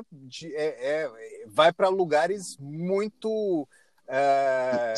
é, 0.54 0.66
é 0.66 1.12
vai 1.48 1.72
para 1.72 1.90
lugares 1.90 2.58
muito 2.60 3.68
é, 4.08 4.94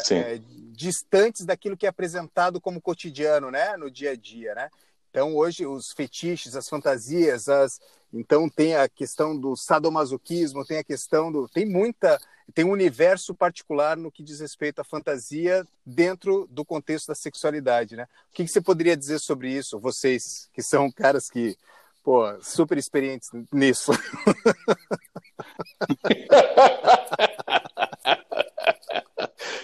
distantes 0.72 1.46
daquilo 1.46 1.78
que 1.78 1.86
é 1.86 1.90
apresentado 1.90 2.60
como 2.60 2.82
cotidiano, 2.82 3.50
né, 3.52 3.78
no 3.78 3.90
dia 3.90 4.12
a 4.12 4.16
dia, 4.16 4.54
né? 4.56 4.70
Então, 5.10 5.36
hoje, 5.36 5.66
os 5.66 5.92
fetiches, 5.92 6.56
as 6.56 6.70
fantasias, 6.70 7.50
as... 7.50 7.80
então 8.14 8.50
tem 8.50 8.76
a 8.76 8.88
questão 8.88 9.38
do 9.38 9.56
sadomasoquismo, 9.56 10.66
tem 10.66 10.78
a 10.78 10.84
questão 10.84 11.32
do. 11.32 11.48
Tem 11.48 11.66
muita. 11.66 12.20
Tem 12.54 12.64
um 12.64 12.72
universo 12.72 13.36
particular 13.36 13.98
no 13.98 14.10
que 14.10 14.24
diz 14.24 14.40
respeito 14.40 14.80
à 14.80 14.84
fantasia 14.84 15.68
dentro 15.86 16.48
do 16.50 16.64
contexto 16.64 17.08
da 17.08 17.16
sexualidade, 17.16 17.98
né? 17.98 18.08
O 18.32 18.34
que, 18.34 18.46
que 18.46 18.50
você 18.50 18.62
poderia 18.62 18.96
dizer 18.96 19.20
sobre 19.20 19.52
isso, 19.52 19.78
vocês 19.78 20.50
que 20.54 20.64
são 20.64 20.90
caras 20.90 21.30
que, 21.30 21.58
pô, 22.02 22.24
super 22.42 22.78
experientes 22.78 23.30
nisso? 23.52 23.92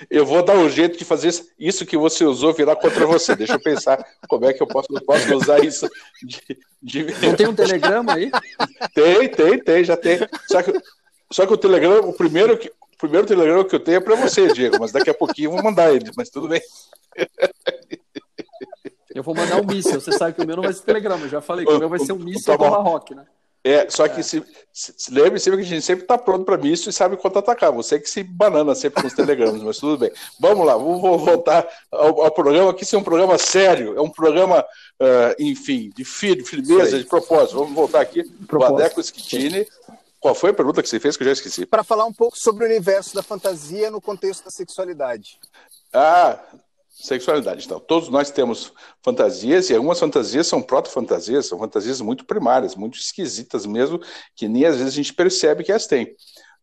eu 0.09 0.25
vou 0.25 0.43
dar 0.43 0.57
um 0.57 0.69
jeito 0.69 0.97
de 0.97 1.05
fazer 1.05 1.29
isso 1.57 1.85
que 1.85 1.97
você 1.97 2.25
usou 2.25 2.53
virar 2.53 2.75
contra 2.75 3.05
você. 3.05 3.35
Deixa 3.35 3.53
eu 3.53 3.59
pensar 3.59 4.03
como 4.27 4.45
é 4.45 4.53
que 4.53 4.61
eu 4.61 4.67
posso, 4.67 4.87
posso 5.05 5.35
usar 5.35 5.63
isso. 5.63 5.87
De, 6.21 6.41
de... 6.81 7.25
Não 7.25 7.35
tem 7.35 7.47
um 7.47 7.55
telegrama 7.55 8.13
aí? 8.13 8.31
Tem, 8.93 9.29
tem, 9.29 9.59
tem, 9.59 9.83
já 9.83 9.97
tem. 9.97 10.19
Só 10.47 10.61
que, 10.61 10.73
só 11.31 11.45
que 11.45 11.53
o 11.53 11.57
telegrama, 11.57 12.07
o 12.07 12.13
primeiro, 12.13 12.57
que, 12.57 12.69
o 12.69 12.97
primeiro 12.97 13.27
telegrama 13.27 13.65
que 13.65 13.75
eu 13.75 13.79
tenho 13.79 13.97
é 13.97 14.01
para 14.01 14.15
você, 14.15 14.51
Diego, 14.53 14.77
mas 14.79 14.91
daqui 14.91 15.09
a 15.09 15.13
pouquinho 15.13 15.47
eu 15.47 15.51
vou 15.51 15.63
mandar 15.63 15.93
ele, 15.93 16.11
mas 16.15 16.29
tudo 16.29 16.47
bem. 16.47 16.61
Eu 19.13 19.21
vou 19.21 19.35
mandar 19.35 19.61
um 19.61 19.65
míssil. 19.65 20.01
Você 20.01 20.11
sabe 20.11 20.33
que 20.33 20.41
o 20.41 20.47
meu 20.47 20.55
não 20.55 20.63
vai 20.63 20.73
ser 20.73 20.83
telegrama. 20.83 21.25
Eu 21.25 21.29
já 21.29 21.41
falei 21.41 21.65
que 21.65 21.71
o 21.71 21.79
meu 21.79 21.89
vai 21.89 21.99
ser 21.99 22.13
um 22.13 22.19
míssil 22.19 22.57
tá 22.57 22.57
Tomahawk, 22.57 23.13
né? 23.13 23.25
É, 23.63 23.89
só 23.89 24.07
que 24.09 24.19
é. 24.19 24.23
se, 24.23 24.43
se, 24.73 25.11
lembre 25.11 25.39
sempre 25.39 25.59
que 25.59 25.65
a 25.65 25.69
gente 25.69 25.85
sempre 25.85 26.03
está 26.03 26.17
pronto 26.17 26.43
para 26.43 26.67
isso 26.67 26.89
e 26.89 26.93
sabe 26.93 27.15
quanto 27.15 27.39
atacar. 27.39 27.71
Você 27.71 27.97
que 27.97 28.09
se 28.09 28.21
banana 28.21 28.75
sempre 28.75 29.01
com 29.01 29.07
os 29.07 29.13
telegramas, 29.13 29.63
mas 29.63 29.77
tudo 29.77 29.97
bem. 29.97 30.11
Vamos 30.37 30.65
lá, 30.65 30.75
vamos 30.75 31.01
voltar 31.01 31.65
ao, 31.89 32.23
ao 32.23 32.31
programa, 32.31 32.73
que 32.73 32.83
isso 32.83 32.95
é 32.95 32.99
um 32.99 33.03
programa 33.03 33.37
sério, 33.37 33.97
é 33.97 34.01
um 34.01 34.09
programa, 34.09 34.59
uh, 34.61 35.35
enfim, 35.39 35.91
de 35.95 36.03
de 36.03 36.43
firmeza, 36.43 36.99
de 36.99 37.05
propósito. 37.05 37.57
Vamos 37.57 37.73
voltar 37.73 38.01
aqui. 38.01 38.23
Propósito. 38.47 38.73
O 38.73 38.79
Adeco 38.79 39.03
Schittini. 39.03 39.65
Qual 40.19 40.35
foi 40.35 40.51
a 40.51 40.53
pergunta 40.53 40.81
que 40.81 40.87
você 40.87 40.99
fez 40.99 41.17
que 41.17 41.23
eu 41.23 41.27
já 41.27 41.33
esqueci? 41.33 41.65
Para 41.65 41.83
falar 41.83 42.05
um 42.05 42.13
pouco 42.13 42.37
sobre 42.37 42.63
o 42.63 42.67
universo 42.67 43.13
da 43.13 43.21
fantasia 43.21 43.91
no 43.91 43.99
contexto 43.99 44.45
da 44.45 44.51
sexualidade. 44.51 45.37
Ah, 45.91 46.39
Sexualidade. 46.93 47.65
Então, 47.65 47.79
todos 47.79 48.07
nós 48.07 48.29
temos 48.29 48.71
fantasias, 49.01 49.67
e 49.69 49.75
algumas 49.75 49.99
fantasias 49.99 50.45
são 50.45 50.61
proto-fantasias, 50.61 51.47
são 51.47 51.57
fantasias 51.57 51.99
muito 51.99 52.23
primárias, 52.23 52.75
muito 52.75 52.99
esquisitas 52.99 53.65
mesmo, 53.65 53.99
que 54.35 54.47
nem 54.47 54.65
às 54.65 54.75
vezes 54.75 54.93
a 54.93 54.95
gente 54.95 55.11
percebe 55.11 55.63
que 55.63 55.71
as 55.71 55.87
tem. 55.87 56.15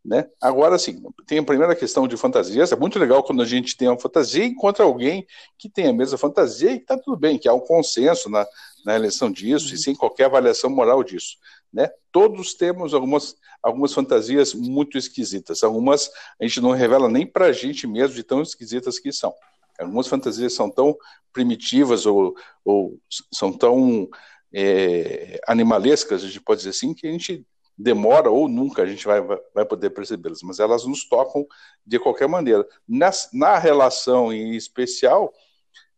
Né? 0.05 0.27
Agora, 0.41 0.79
sim, 0.79 1.03
tem 1.27 1.39
a 1.39 1.43
primeira 1.43 1.75
questão 1.75 2.07
de 2.07 2.17
fantasias. 2.17 2.71
É 2.71 2.77
muito 2.77 2.99
legal 2.99 3.25
quando 3.25 3.43
a 3.43 3.45
gente 3.45 3.77
tem 3.77 3.89
uma 3.89 3.99
fantasia 3.99 4.45
e 4.45 4.49
encontra 4.49 4.85
alguém 4.85 5.27
que 5.59 5.69
tem 5.69 5.89
a 5.89 5.93
mesma 5.93 6.17
fantasia 6.17 6.71
e 6.71 6.77
está 6.77 6.97
tudo 6.97 7.17
bem, 7.19 7.37
que 7.37 7.49
há 7.49 7.53
um 7.53 7.61
consenso 7.61 8.31
na, 8.31 8.47
na 8.85 8.95
eleição 8.95 9.31
disso 9.31 9.69
uhum. 9.69 9.75
e 9.75 9.79
sem 9.79 9.95
qualquer 9.97 10.27
avaliação 10.27 10.71
moral 10.71 11.03
disso. 11.03 11.37
Né? 11.73 11.91
Todos 12.13 12.55
temos 12.55 12.95
algumas, 12.95 13.35
algumas 13.61 13.93
fantasias 13.93 14.55
muito 14.55 14.97
esquisitas. 14.97 15.63
Algumas 15.65 16.09
a 16.41 16.45
gente 16.45 16.61
não 16.61 16.71
revela 16.71 17.09
nem 17.09 17.27
para 17.27 17.47
a 17.47 17.53
gente 17.53 17.87
mesmo 17.87 18.15
de 18.15 18.23
tão 18.23 18.41
esquisitas 18.41 18.99
que 18.99 19.13
são. 19.13 19.35
Algumas 19.81 20.07
fantasias 20.07 20.55
são 20.55 20.71
tão 20.71 20.97
primitivas 21.33 22.07
ou, 22.07 22.35
ou 22.65 22.99
são 23.33 23.53
tão 23.53 24.09
é, 24.53 25.41
animalescas, 25.47 26.23
a 26.23 26.27
gente 26.27 26.41
pode 26.41 26.59
dizer 26.59 26.71
assim, 26.71 26.93
que 26.95 27.07
a 27.07 27.11
gente 27.11 27.47
demora 27.77 28.31
ou 28.31 28.47
nunca 28.47 28.83
a 28.83 28.87
gente 28.87 29.07
vai, 29.07 29.21
vai 29.55 29.65
poder 29.65 29.91
percebê-las, 29.91 30.43
mas 30.43 30.59
elas 30.59 30.85
nos 30.85 31.09
tocam 31.09 31.47
de 31.87 31.99
qualquer 31.99 32.29
maneira. 32.29 32.67
Na, 32.87 33.11
na 33.33 33.59
relação 33.59 34.33
em 34.33 34.55
especial, 34.55 35.33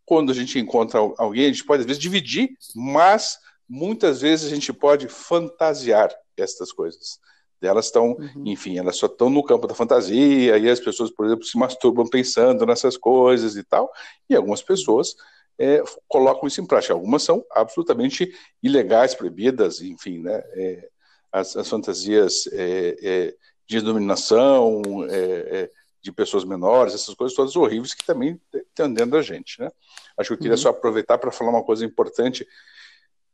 quando 0.04 0.30
a 0.30 0.34
gente 0.34 0.58
encontra 0.58 1.00
alguém, 1.18 1.46
a 1.46 1.48
gente 1.48 1.64
pode 1.64 1.80
às 1.80 1.86
vezes 1.86 2.00
dividir, 2.00 2.50
mas 2.74 3.38
muitas 3.68 4.20
vezes 4.20 4.46
a 4.46 4.54
gente 4.54 4.72
pode 4.72 5.08
fantasiar 5.08 6.10
estas 6.36 6.72
coisas. 6.72 7.18
Elas 7.62 7.86
estão, 7.86 8.12
uhum. 8.12 8.44
enfim, 8.46 8.78
elas 8.78 8.96
só 8.96 9.06
estão 9.06 9.30
no 9.30 9.42
campo 9.42 9.66
da 9.66 9.74
fantasia, 9.74 10.58
e 10.58 10.68
as 10.68 10.80
pessoas, 10.80 11.10
por 11.10 11.26
exemplo, 11.26 11.44
se 11.44 11.56
masturbam 11.56 12.06
pensando 12.06 12.66
nessas 12.66 12.96
coisas 12.96 13.56
e 13.56 13.62
tal, 13.62 13.92
e 14.28 14.34
algumas 14.34 14.62
pessoas 14.62 15.14
é, 15.58 15.82
colocam 16.08 16.48
isso 16.48 16.60
em 16.60 16.66
prática. 16.66 16.94
Algumas 16.94 17.22
são 17.22 17.44
absolutamente 17.50 18.32
ilegais, 18.62 19.14
proibidas, 19.14 19.80
enfim, 19.80 20.18
né? 20.18 20.42
É, 20.54 20.88
as, 21.30 21.56
as, 21.56 21.68
fantasias 21.68 22.46
é, 22.52 22.96
é 23.02 23.34
de 23.66 23.80
dominação, 23.80 24.82
é, 25.08 25.62
é, 25.62 25.70
de 26.02 26.12
pessoas 26.12 26.44
menores, 26.44 26.94
essas 26.94 27.14
coisas 27.14 27.34
todas 27.34 27.54
horríveis 27.54 27.94
que 27.94 28.04
também 28.04 28.40
estão 28.52 28.92
dentro 28.92 29.12
da 29.12 29.22
gente, 29.22 29.60
né? 29.60 29.70
Acho 30.18 30.28
que 30.28 30.34
eu 30.34 30.38
queria 30.38 30.52
uhum. 30.52 30.58
só 30.58 30.70
aproveitar 30.70 31.16
para 31.16 31.30
falar 31.30 31.50
uma 31.50 31.64
coisa 31.64 31.84
importante 31.84 32.46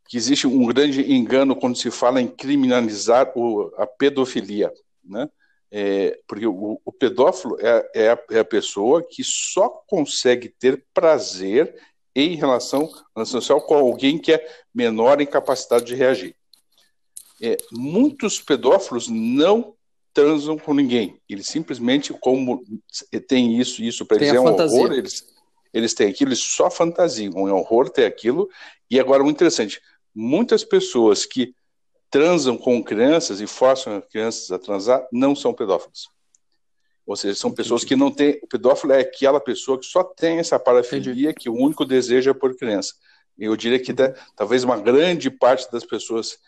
que 0.09 0.17
existe 0.17 0.47
um 0.47 0.65
grande 0.65 1.13
engano 1.13 1.55
quando 1.55 1.77
se 1.77 1.91
fala 1.91 2.21
em 2.21 2.27
criminalizar 2.27 3.31
o, 3.37 3.71
a 3.77 3.87
pedofilia, 3.87 4.73
né? 5.05 5.29
É, 5.71 6.19
porque 6.27 6.47
o, 6.47 6.81
o 6.83 6.91
pedófilo 6.91 7.59
é, 7.61 7.91
é, 7.95 8.09
a, 8.09 8.19
é, 8.31 8.39
a, 8.39 8.45
pessoa 8.45 9.03
que 9.03 9.23
só 9.23 9.69
consegue 9.87 10.49
ter 10.49 10.83
prazer 10.95 11.75
em 12.17 12.35
relação, 12.37 12.91
social 13.27 13.61
com 13.61 13.75
alguém 13.75 14.19
que 14.19 14.33
é 14.33 14.49
menor 14.75 15.21
em 15.21 15.27
capacidade 15.27 15.85
de 15.85 15.95
reagir. 15.95 16.35
É, 17.41 17.59
muitos 17.71 18.41
pedófilos 18.41 19.09
não 19.09 19.75
transam 20.15 20.59
com 20.59 20.73
ninguém. 20.73 21.21
Eles 21.29 21.47
simplesmente, 21.47 22.15
como 22.15 22.65
tem 23.29 23.61
isso, 23.61 23.83
isso 23.83 24.07
para 24.07 24.17
eles 24.17 24.35
é 24.35 24.41
um 24.41 24.45
fantasia. 24.45 24.81
horror, 24.81 24.93
eles, 24.95 25.23
eles 25.73 25.93
têm 25.93 26.09
aquilo, 26.09 26.31
eles 26.31 26.43
só 26.43 26.71
fantasiam. 26.71 27.47
É 27.47 27.53
um 27.53 27.59
horror 27.59 27.91
ter 27.91 28.07
aquilo. 28.07 28.49
E 28.91 28.99
agora, 28.99 29.23
muito 29.23 29.37
interessante, 29.37 29.81
muitas 30.19 30.65
pessoas 30.65 31.25
que 31.25 31.55
transam 32.11 32.59
com 32.59 32.83
crianças 32.83 33.41
e 33.41 33.47
forçam 33.47 34.01
crianças 34.01 34.51
a 34.51 34.59
transar 34.59 35.07
não 35.13 35.37
são 35.37 35.55
pedófilos. 35.55 36.09
Ou 37.07 37.15
seja, 37.15 37.39
são 37.39 37.53
pessoas 37.53 37.85
que 37.85 37.95
não 37.95 38.11
têm. 38.11 38.41
O 38.43 38.49
pedófilo 38.49 38.93
é 38.93 39.01
aquela 39.01 39.39
pessoa 39.39 39.79
que 39.79 39.87
só 39.87 40.03
tem 40.03 40.39
essa 40.39 40.59
parafilia, 40.59 41.31
Entendi. 41.31 41.35
que 41.35 41.49
o 41.49 41.55
único 41.55 41.85
desejo 41.85 42.31
é 42.31 42.35
por 42.35 42.57
criança. 42.57 42.95
Eu 43.39 43.57
diria 43.57 43.79
que 43.79 43.93
uhum. 43.93 44.13
talvez 44.35 44.65
uma 44.65 44.77
grande 44.77 45.31
parte 45.31 45.71
das 45.71 45.85
pessoas 45.85 46.39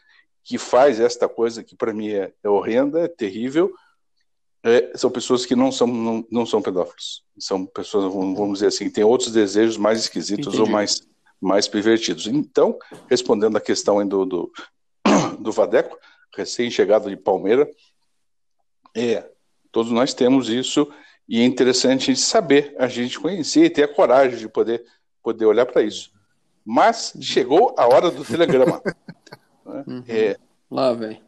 que 0.42 0.58
faz 0.58 0.98
esta 0.98 1.28
coisa, 1.28 1.62
que 1.62 1.76
para 1.76 1.94
mim 1.94 2.10
é, 2.10 2.32
é, 2.42 2.48
horrenda, 2.48 3.00
é 3.00 3.08
terrível, 3.08 3.72
é, 4.64 4.90
são 4.96 5.10
pessoas 5.10 5.46
que 5.46 5.54
não 5.54 5.70
são, 5.70 5.86
não, 5.86 6.26
não 6.28 6.44
são 6.44 6.60
pedófilos. 6.60 7.22
São 7.38 7.64
pessoas, 7.64 8.12
vamos 8.12 8.54
dizer 8.54 8.66
assim, 8.66 8.86
que 8.86 8.94
têm 8.94 9.04
outros 9.04 9.30
desejos 9.30 9.76
mais 9.76 10.00
esquisitos 10.00 10.48
Entendi. 10.48 10.62
ou 10.62 10.68
mais 10.68 11.08
mais 11.40 11.66
pervertidos. 11.66 12.26
Então, 12.26 12.78
respondendo 13.08 13.56
à 13.56 13.60
questão 13.60 14.06
do, 14.06 14.26
do, 14.26 14.52
do 15.38 15.50
Vadeco, 15.50 15.98
recém-chegado 16.36 17.08
de 17.08 17.16
Palmeira, 17.16 17.68
é, 18.94 19.28
todos 19.72 19.90
nós 19.90 20.12
temos 20.12 20.48
isso 20.48 20.92
e 21.28 21.40
é 21.40 21.44
interessante 21.44 22.10
a 22.10 22.14
gente 22.14 22.20
saber, 22.20 22.74
a 22.78 22.88
gente 22.88 23.18
conhecer 23.18 23.64
e 23.64 23.70
ter 23.70 23.84
a 23.84 23.88
coragem 23.88 24.38
de 24.38 24.48
poder, 24.48 24.84
poder 25.22 25.46
olhar 25.46 25.66
para 25.66 25.82
isso. 25.82 26.10
Mas 26.64 27.14
chegou 27.20 27.74
a 27.78 27.86
hora 27.86 28.10
do 28.10 28.24
telegrama. 28.24 28.82
né? 28.84 28.92
uhum. 29.86 30.04
é, 30.08 30.36
Lá, 30.70 30.92
velho. 30.92 31.18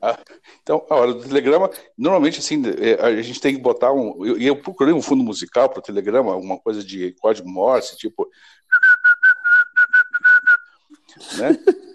Então, 0.62 0.86
a 0.88 0.94
hora 0.94 1.14
do 1.14 1.22
telegrama, 1.24 1.68
normalmente, 1.98 2.38
assim, 2.38 2.62
é, 2.78 2.94
a 3.04 3.20
gente 3.20 3.40
tem 3.40 3.56
que 3.56 3.60
botar 3.60 3.92
um. 3.92 4.24
Eu, 4.24 4.38
eu 4.38 4.56
procurei 4.56 4.94
um 4.94 5.02
fundo 5.02 5.24
musical 5.24 5.68
para 5.68 5.80
o 5.80 5.82
telegrama, 5.82 6.32
alguma 6.32 6.58
coisa 6.58 6.84
de 6.84 7.12
código 7.20 7.48
Morse, 7.48 7.96
tipo 7.96 8.30
né? 11.38 11.58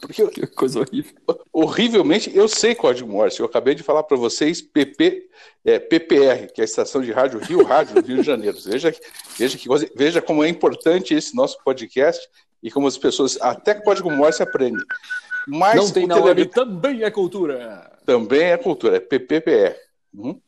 Porque 0.00 0.26
que 0.28 0.46
coisa 0.46 0.80
horrível. 0.80 1.12
horrivelmente, 1.52 2.30
eu 2.34 2.46
sei 2.46 2.74
código 2.74 3.10
Morse. 3.10 3.40
Eu 3.40 3.46
acabei 3.46 3.74
de 3.74 3.82
falar 3.82 4.04
para 4.04 4.16
vocês 4.16 4.62
PP, 4.62 5.28
é, 5.64 5.78
PPR, 5.80 6.52
que 6.52 6.60
é 6.60 6.62
a 6.62 6.64
estação 6.64 7.02
de 7.02 7.10
rádio 7.10 7.40
Rio 7.40 7.64
Rádio 7.64 8.00
Rio 8.00 8.18
de 8.18 8.22
Janeiro. 8.22 8.56
Veja, 8.64 8.94
veja, 9.36 9.58
que, 9.58 9.68
veja 9.96 10.22
como 10.22 10.44
é 10.44 10.48
importante 10.48 11.14
esse 11.14 11.34
nosso 11.34 11.58
podcast 11.64 12.24
e 12.62 12.70
como 12.70 12.86
as 12.86 12.96
pessoas, 12.96 13.36
até 13.40 13.74
código 13.74 14.10
Morse 14.10 14.42
aprendem. 14.42 14.84
Mas 15.46 15.76
Não 15.76 15.90
tem 15.90 16.06
na 16.06 16.18
web, 16.18 16.46
também 16.46 17.02
é 17.02 17.10
cultura. 17.10 17.98
Também 18.04 18.42
é 18.42 18.56
cultura, 18.56 18.96
é 18.96 19.00
PPPR. 19.00 19.76
Uhum. 20.14 20.40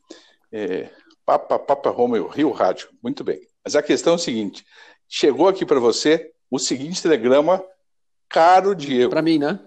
É, 0.52 0.88
Papa, 1.24 1.58
Papa 1.58 1.90
Romeo, 1.90 2.26
Rio 2.26 2.50
Rádio. 2.50 2.88
Muito 3.02 3.22
bem. 3.22 3.40
Mas 3.64 3.76
a 3.76 3.82
questão 3.82 4.14
é 4.14 4.16
o 4.16 4.18
seguinte: 4.18 4.64
chegou 5.08 5.48
aqui 5.48 5.64
para 5.64 5.78
você 5.78 6.32
o 6.50 6.58
seguinte 6.58 7.02
telegrama, 7.02 7.62
caro 8.28 8.74
Diego. 8.74 9.10
Para 9.10 9.22
mim, 9.22 9.38
né? 9.38 9.58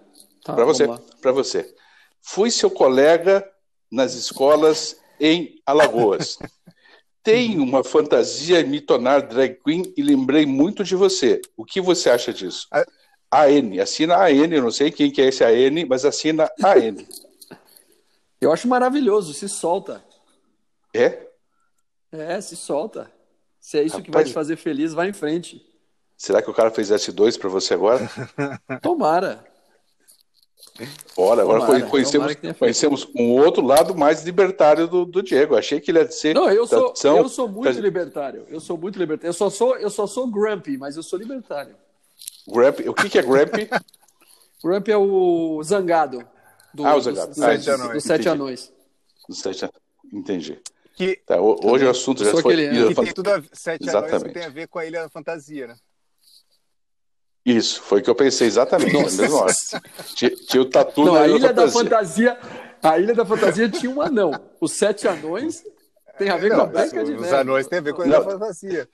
Tá, 0.43 0.53
para 0.53 0.65
você, 0.65 0.87
para 1.21 1.31
você. 1.31 1.75
Fui 2.21 2.49
seu 2.51 2.69
colega 2.69 3.47
nas 3.91 4.13
escolas 4.13 4.97
em 5.19 5.61
Alagoas. 5.65 6.37
Tenho 7.23 7.61
uma 7.61 7.83
fantasia 7.83 8.63
me 8.63 8.81
tornar 8.81 9.21
drag 9.21 9.59
queen 9.63 9.93
e 9.95 10.01
lembrei 10.01 10.45
muito 10.45 10.83
de 10.83 10.95
você. 10.95 11.39
O 11.55 11.63
que 11.63 11.79
você 11.79 12.09
acha 12.09 12.33
disso? 12.33 12.67
A 13.29 13.49
N, 13.49 13.79
assina 13.79 14.17
a 14.17 14.31
N, 14.31 14.55
eu 14.55 14.63
não 14.63 14.71
sei 14.71 14.89
quem 14.89 15.11
que 15.11 15.21
é 15.21 15.27
esse 15.27 15.43
AN, 15.43 15.85
mas 15.87 16.03
assina 16.03 16.49
a 16.63 16.79
N. 16.79 17.07
Eu 18.41 18.51
acho 18.51 18.67
maravilhoso, 18.67 19.33
se 19.35 19.47
solta. 19.47 20.03
É? 20.93 21.27
É, 22.11 22.41
se 22.41 22.57
solta. 22.57 23.11
Se 23.59 23.77
é 23.77 23.83
isso 23.83 23.97
Rapaz, 23.97 24.05
que 24.05 24.11
vai 24.11 24.23
te 24.25 24.33
fazer 24.33 24.55
feliz, 24.55 24.91
vai 24.91 25.09
em 25.09 25.13
frente. 25.13 25.63
Será 26.21 26.39
que 26.39 26.51
o 26.51 26.53
cara 26.53 26.69
fez 26.69 26.91
S2 26.91 27.39
para 27.39 27.49
você 27.49 27.73
agora? 27.73 28.07
Tomara. 28.79 29.43
Ora, 31.17 31.41
agora 31.41 31.61
tomara, 31.61 31.85
conhecemos, 31.87 32.35
conhecemos 32.59 33.09
um 33.15 33.31
outro 33.31 33.65
lado 33.65 33.95
mais 33.95 34.23
libertário 34.23 34.87
do, 34.87 35.03
do 35.03 35.23
Diego. 35.23 35.55
Achei 35.55 35.79
que 35.79 35.89
ele 35.89 35.97
ia 35.97 36.11
ser. 36.11 36.35
Não, 36.35 36.47
eu 36.47 36.67
sou, 36.67 36.93
eu 37.03 37.27
sou 37.27 37.47
muito 37.49 37.79
libertário. 37.79 38.45
Eu 38.49 38.59
sou 38.59 38.77
muito 38.77 38.99
libertário. 38.99 39.29
Eu 39.29 39.33
só 39.33 39.49
sou, 39.49 39.75
eu 39.77 39.89
só 39.89 40.05
sou 40.05 40.27
grumpy, 40.27 40.77
mas 40.77 40.95
eu 40.95 41.01
sou 41.01 41.17
libertário. 41.17 41.75
Grumpy? 42.47 42.87
O 42.87 42.93
que, 42.93 43.09
que 43.09 43.17
é 43.17 43.23
grumpy? 43.23 43.67
grumpy 44.63 44.91
é 44.91 44.97
o 44.97 45.59
zangado. 45.63 46.23
Do, 46.71 46.85
ah, 46.85 46.95
o 46.97 47.01
zangado. 47.01 47.29
Dos, 47.29 47.41
ah, 47.41 47.57
sete, 47.57 47.69
anões. 47.71 47.93
Dos 47.93 48.03
sete 48.03 48.29
anões. 48.29 48.73
Dos 49.27 49.39
sete 49.39 49.69
Entendi. 50.13 50.61
Que, 50.93 51.15
tá, 51.25 51.41
hoje 51.41 51.83
o 51.83 51.89
assunto 51.89 52.23
já 52.23 52.31
foi. 52.37 52.53
Ilha 52.53 52.89
que 52.89 52.95
tem 52.95 53.13
tudo 53.13 53.31
a, 53.31 53.43
sete 53.51 53.87
Exatamente. 53.87 54.15
anões 54.15 54.33
tem 54.33 54.45
a 54.45 54.49
ver 54.49 54.67
com 54.67 54.77
a 54.77 54.85
Ilha 54.85 55.01
da 55.01 55.09
Fantasia, 55.09 55.65
né? 55.65 55.75
Isso, 57.45 57.81
foi 57.81 57.99
o 57.99 58.03
que 58.03 58.09
eu 58.09 58.15
pensei 58.15 58.47
exatamente 58.47 58.93
na 58.93 58.99
mesma 58.99 59.41
hora. 59.41 59.53
Tinha, 60.15 60.29
tinha 60.29 60.61
o 60.61 60.65
tatu 60.65 61.05
Não, 61.05 61.15
a 61.15 61.27
Ilha 61.27 61.51
da 61.51 61.67
Fantasia. 61.67 62.37
A 62.83 62.99
Ilha 62.99 63.15
da 63.15 63.25
Fantasia 63.25 63.69
tinha 63.69 63.91
um 63.91 64.01
anão. 64.01 64.31
Os 64.59 64.73
sete 64.73 65.07
anões 65.07 65.63
tem 66.17 66.29
a 66.29 66.37
ver 66.37 66.49
Não, 66.49 66.57
com 66.57 66.61
a 66.63 66.65
Branca 66.67 67.03
de 67.03 67.11
Neve. 67.11 67.25
Os 67.25 67.33
anões 67.33 67.67
tem 67.67 67.79
a 67.79 67.81
ver 67.81 67.93
com 67.93 68.03
a 68.03 68.05
Ilha 68.05 68.19
Não. 68.19 68.25
da 68.25 68.31
Fantasia. 68.31 68.89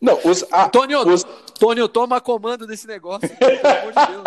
Não, 0.00 0.18
os. 0.24 0.44
Ah, 0.50 0.68
Tônio, 0.68 1.06
os... 1.06 1.24
Tônio, 1.58 1.86
toma 1.88 2.20
comando 2.20 2.66
desse 2.66 2.86
negócio. 2.86 3.28
Pelo 3.28 3.58
amor 3.58 3.92
de 3.92 4.06
Deus. 4.12 4.22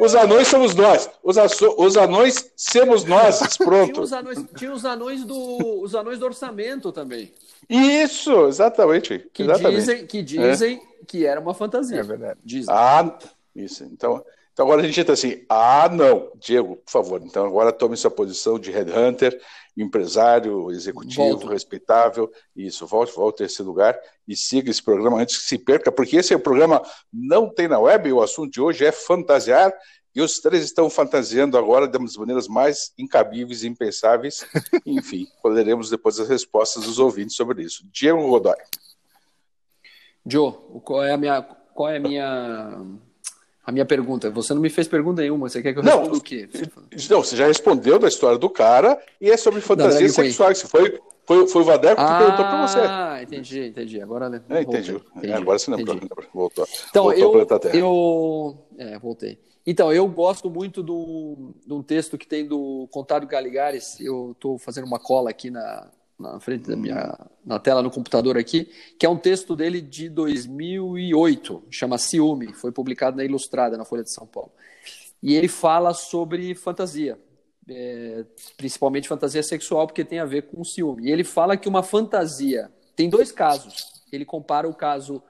Os 0.00 0.14
anões 0.14 0.48
somos 0.48 0.74
nós. 0.74 1.08
Os, 1.22 1.36
os 1.76 1.96
anões 1.96 2.50
somos 2.56 3.04
nós. 3.04 3.56
Pronto. 3.58 3.92
Tinha 3.92 4.02
os 4.02 4.12
anões, 4.12 4.44
tinha 4.56 4.72
os 4.72 4.84
anões, 4.84 5.24
do, 5.24 5.80
os 5.82 5.94
anões 5.94 6.18
do 6.18 6.26
orçamento 6.26 6.92
também. 6.92 7.32
Isso, 7.68 8.46
exatamente. 8.46 9.28
Que 9.32 9.42
exatamente. 9.42 9.76
dizem, 9.76 10.06
que, 10.06 10.22
dizem 10.22 10.76
é. 10.76 11.04
que 11.06 11.26
era 11.26 11.40
uma 11.40 11.54
fantasia. 11.54 12.00
É 12.00 12.02
verdade. 12.02 12.38
Dizem. 12.44 12.74
Ah, 12.74 13.18
isso. 13.54 13.84
Então, 13.84 14.24
então 14.56 14.64
agora 14.64 14.80
a 14.80 14.86
gente 14.86 14.98
entra 14.98 15.12
assim, 15.12 15.44
ah, 15.50 15.86
não, 15.92 16.32
Diego, 16.40 16.76
por 16.76 16.90
favor, 16.90 17.20
então 17.22 17.44
agora 17.44 17.70
tome 17.70 17.94
sua 17.94 18.10
posição 18.10 18.58
de 18.58 18.70
headhunter, 18.70 19.38
empresário, 19.76 20.70
executivo, 20.70 21.46
respeitável, 21.46 22.32
isso, 22.56 22.86
volte, 22.86 23.14
volte 23.14 23.42
a 23.42 23.46
esse 23.46 23.62
lugar 23.62 24.00
e 24.26 24.34
siga 24.34 24.70
esse 24.70 24.82
programa 24.82 25.20
antes 25.20 25.36
que 25.36 25.44
se 25.44 25.58
perca, 25.58 25.92
porque 25.92 26.16
esse 26.16 26.32
é 26.32 26.36
o 26.36 26.40
programa 26.40 26.80
Não 27.12 27.52
Tem 27.52 27.68
na 27.68 27.78
Web, 27.78 28.10
o 28.10 28.22
assunto 28.22 28.50
de 28.50 28.58
hoje 28.58 28.86
é 28.86 28.90
fantasiar, 28.90 29.74
e 30.14 30.22
os 30.22 30.40
três 30.40 30.64
estão 30.64 30.88
fantasiando 30.88 31.58
agora 31.58 31.86
de 31.86 31.98
das 31.98 32.16
maneiras 32.16 32.48
mais 32.48 32.94
incabíveis 32.96 33.62
e 33.62 33.68
impensáveis. 33.68 34.46
Enfim, 34.86 35.26
poderemos 35.42 35.90
depois 35.90 36.18
as 36.18 36.30
respostas 36.30 36.84
dos 36.84 36.98
ouvintes 36.98 37.36
sobre 37.36 37.62
isso. 37.62 37.86
Diego 37.92 38.26
Godoy. 38.26 38.56
Joe, 40.24 40.54
qual 40.82 41.04
é 41.04 41.12
a 41.12 41.18
minha, 41.18 41.42
qual 41.42 41.90
é 41.90 41.98
a 41.98 42.00
minha 42.00 42.80
a 43.66 43.72
minha 43.72 43.84
pergunta. 43.84 44.30
Você 44.30 44.54
não 44.54 44.62
me 44.62 44.70
fez 44.70 44.86
pergunta 44.86 45.20
nenhuma. 45.20 45.48
Você 45.48 45.60
quer 45.60 45.72
que 45.72 45.80
eu 45.80 45.82
responda 45.82 46.08
não, 46.08 46.16
o 46.16 46.20
quê? 46.20 46.48
Não, 47.10 47.22
você 47.22 47.34
já 47.34 47.48
respondeu 47.48 47.98
da 47.98 48.06
história 48.06 48.38
do 48.38 48.48
cara 48.48 48.96
e 49.20 49.28
é 49.28 49.36
sobre 49.36 49.60
fantasias 49.60 50.12
sexuais. 50.12 50.62
Foi, 50.62 51.00
foi, 51.26 51.48
foi 51.48 51.62
o 51.62 51.64
Vadeco 51.64 51.96
que 51.96 52.00
ah, 52.00 52.18
perguntou 52.18 52.44
para 52.44 52.66
você. 52.66 52.78
Ah, 52.78 53.18
entendi, 53.20 53.66
entendi. 53.66 54.00
Agora 54.00 54.28
né, 54.28 54.40
é, 54.48 54.62
entendi. 54.62 54.92
entendi. 54.92 55.32
É, 55.32 55.34
agora 55.34 55.58
você 55.58 55.70
lembrou. 55.72 55.98
Voltou. 56.32 56.66
Então, 56.88 57.04
voltou 57.04 57.40
eu, 57.74 57.74
eu 57.74 58.58
é, 58.78 58.98
voltei. 59.00 59.38
Então, 59.66 59.92
eu 59.92 60.06
gosto 60.06 60.48
muito 60.48 60.80
do, 60.80 61.52
de 61.66 61.72
um 61.72 61.82
texto 61.82 62.16
que 62.16 62.26
tem 62.26 62.46
do 62.46 62.86
Contado 62.92 63.26
Galigares. 63.26 63.98
Eu 63.98 64.30
estou 64.30 64.58
fazendo 64.58 64.86
uma 64.86 65.00
cola 65.00 65.30
aqui 65.30 65.50
na, 65.50 65.90
na 66.18 66.40
frente 66.40 66.68
da 66.68 66.76
minha 66.76 67.18
na 67.44 67.58
tela 67.58 67.82
no 67.82 67.90
computador 67.90 68.36
aqui, 68.38 68.70
que 68.98 69.04
é 69.04 69.08
um 69.08 69.16
texto 69.16 69.54
dele 69.54 69.80
de 69.80 70.08
2008, 70.08 71.64
chama 71.70 71.98
Ciúme, 71.98 72.52
foi 72.54 72.72
publicado 72.72 73.16
na 73.16 73.24
Ilustrada, 73.24 73.76
na 73.76 73.84
Folha 73.84 74.02
de 74.02 74.12
São 74.12 74.26
Paulo. 74.26 74.50
E 75.22 75.34
ele 75.34 75.48
fala 75.48 75.92
sobre 75.94 76.54
fantasia, 76.54 77.18
é, 77.68 78.24
principalmente 78.56 79.08
fantasia 79.08 79.42
sexual, 79.42 79.86
porque 79.86 80.04
tem 80.04 80.18
a 80.18 80.24
ver 80.24 80.42
com 80.42 80.64
ciúme. 80.64 81.08
E 81.08 81.12
ele 81.12 81.24
fala 81.24 81.56
que 81.56 81.68
uma 81.68 81.82
fantasia 81.82 82.70
tem 82.94 83.08
dois 83.08 83.32
casos. 83.32 84.02
Ele 84.12 84.24
compara 84.24 84.68
o 84.68 84.74
caso 84.74 85.22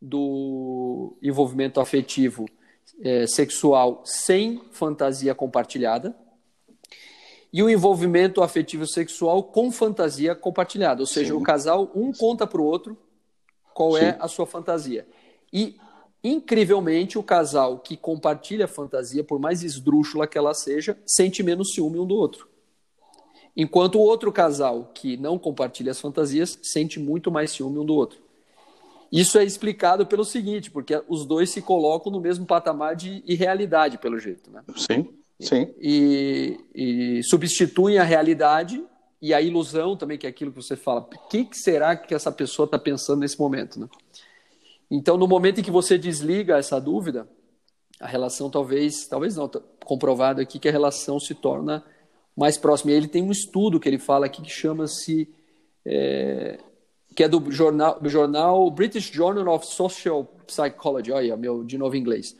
do 0.00 1.16
envolvimento 1.22 1.80
afetivo 1.80 2.46
é, 3.02 3.26
sexual 3.26 4.02
sem 4.04 4.62
fantasia 4.72 5.34
compartilhada, 5.34 6.16
e 7.52 7.62
o 7.62 7.68
envolvimento 7.68 8.42
afetivo 8.42 8.86
sexual 8.86 9.42
com 9.42 9.72
fantasia 9.72 10.34
compartilhada. 10.34 11.00
Ou 11.00 11.06
seja, 11.06 11.32
Sim. 11.32 11.38
o 11.38 11.42
casal, 11.42 11.90
um 11.94 12.12
conta 12.12 12.46
para 12.46 12.60
o 12.60 12.64
outro 12.64 12.96
qual 13.74 13.96
é 13.96 14.00
Sim. 14.00 14.06
é 14.06 14.16
a 14.20 14.28
sua 14.28 14.46
fantasia. 14.46 15.06
E, 15.52 15.76
incrivelmente, 16.22 17.18
o 17.18 17.22
casal 17.22 17.78
que 17.78 17.96
compartilha 17.96 18.66
a 18.66 18.68
fantasia, 18.68 19.24
por 19.24 19.38
mais 19.40 19.62
esdrúxula 19.62 20.26
que 20.26 20.38
ela 20.38 20.54
seja, 20.54 20.96
sente 21.06 21.42
menos 21.42 21.72
ciúme 21.74 21.98
um 21.98 22.06
do 22.06 22.14
outro. 22.14 22.48
Enquanto 23.56 23.96
o 23.96 24.02
outro 24.02 24.30
casal 24.30 24.90
que 24.94 25.16
não 25.16 25.38
compartilha 25.38 25.90
as 25.90 26.00
fantasias 26.00 26.58
sente 26.62 27.00
muito 27.00 27.30
mais 27.30 27.50
ciúme 27.50 27.78
um 27.78 27.84
do 27.84 27.94
outro. 27.94 28.18
Isso 29.10 29.38
é 29.38 29.44
explicado 29.44 30.06
pelo 30.06 30.24
seguinte, 30.24 30.70
porque 30.70 31.02
os 31.08 31.26
dois 31.26 31.50
se 31.50 31.60
colocam 31.60 32.12
no 32.12 32.20
mesmo 32.20 32.46
patamar 32.46 32.94
de 32.94 33.24
irrealidade, 33.26 33.98
pelo 33.98 34.20
jeito. 34.20 34.50
Né? 34.50 34.62
Sim. 34.76 35.08
Sim. 35.40 35.74
E, 35.80 36.60
e 36.74 37.22
substituem 37.24 37.98
a 37.98 38.04
realidade 38.04 38.84
e 39.22 39.34
a 39.34 39.40
ilusão 39.40 39.96
também, 39.96 40.18
que 40.18 40.26
é 40.26 40.30
aquilo 40.30 40.52
que 40.52 40.62
você 40.62 40.76
fala. 40.76 41.00
O 41.00 41.28
que, 41.28 41.44
que 41.44 41.56
será 41.56 41.96
que 41.96 42.14
essa 42.14 42.30
pessoa 42.30 42.64
está 42.64 42.78
pensando 42.78 43.20
nesse 43.20 43.38
momento? 43.38 43.80
Né? 43.80 43.88
Então, 44.90 45.16
no 45.16 45.26
momento 45.26 45.60
em 45.60 45.62
que 45.62 45.70
você 45.70 45.98
desliga 45.98 46.58
essa 46.58 46.80
dúvida, 46.80 47.28
a 47.98 48.06
relação 48.06 48.50
talvez, 48.50 49.06
talvez 49.06 49.36
não, 49.36 49.48
tá 49.48 49.60
comprovado 49.84 50.40
aqui 50.40 50.58
que 50.58 50.68
a 50.68 50.72
relação 50.72 51.18
se 51.18 51.34
torna 51.34 51.84
mais 52.36 52.56
próxima. 52.56 52.92
E 52.92 52.94
ele 52.94 53.08
tem 53.08 53.22
um 53.22 53.30
estudo 53.30 53.80
que 53.80 53.88
ele 53.88 53.98
fala 53.98 54.26
aqui 54.26 54.40
que 54.40 54.50
chama-se, 54.50 55.28
é, 55.84 56.58
que 57.14 57.22
é 57.22 57.28
do 57.28 57.50
jornal, 57.50 58.00
do 58.00 58.08
jornal 58.08 58.70
British 58.70 59.10
Journal 59.10 59.54
of 59.54 59.66
Social 59.66 60.26
Psychology, 60.46 61.12
olha, 61.12 61.36
meu, 61.36 61.62
de 61.62 61.76
novo 61.76 61.94
em 61.94 62.00
inglês. 62.00 62.36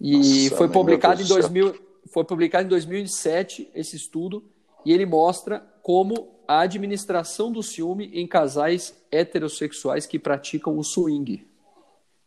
E 0.00 0.16
Nossa, 0.44 0.56
foi 0.56 0.68
publicado 0.68 1.22
em 1.22 1.26
2000, 1.26 1.74
foi 2.12 2.24
publicado 2.24 2.66
em 2.66 2.68
2007 2.68 3.70
esse 3.74 3.96
estudo 3.96 4.44
e 4.84 4.92
ele 4.92 5.06
mostra 5.06 5.60
como 5.82 6.36
a 6.46 6.60
administração 6.60 7.50
do 7.50 7.62
ciúme 7.62 8.10
em 8.12 8.26
casais 8.26 8.94
heterossexuais 9.10 10.06
que 10.06 10.18
praticam 10.18 10.76
o 10.76 10.84
swing. 10.84 11.46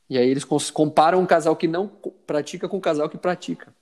E 0.09 0.17
aí 0.17 0.27
eles 0.27 0.43
comparam 0.71 1.19
um 1.19 1.25
casal 1.25 1.55
que 1.55 1.67
não 1.67 1.87
pratica 2.25 2.67
com 2.67 2.77
um 2.77 2.81
casal 2.81 3.09
que 3.09 3.17
pratica. 3.17 3.73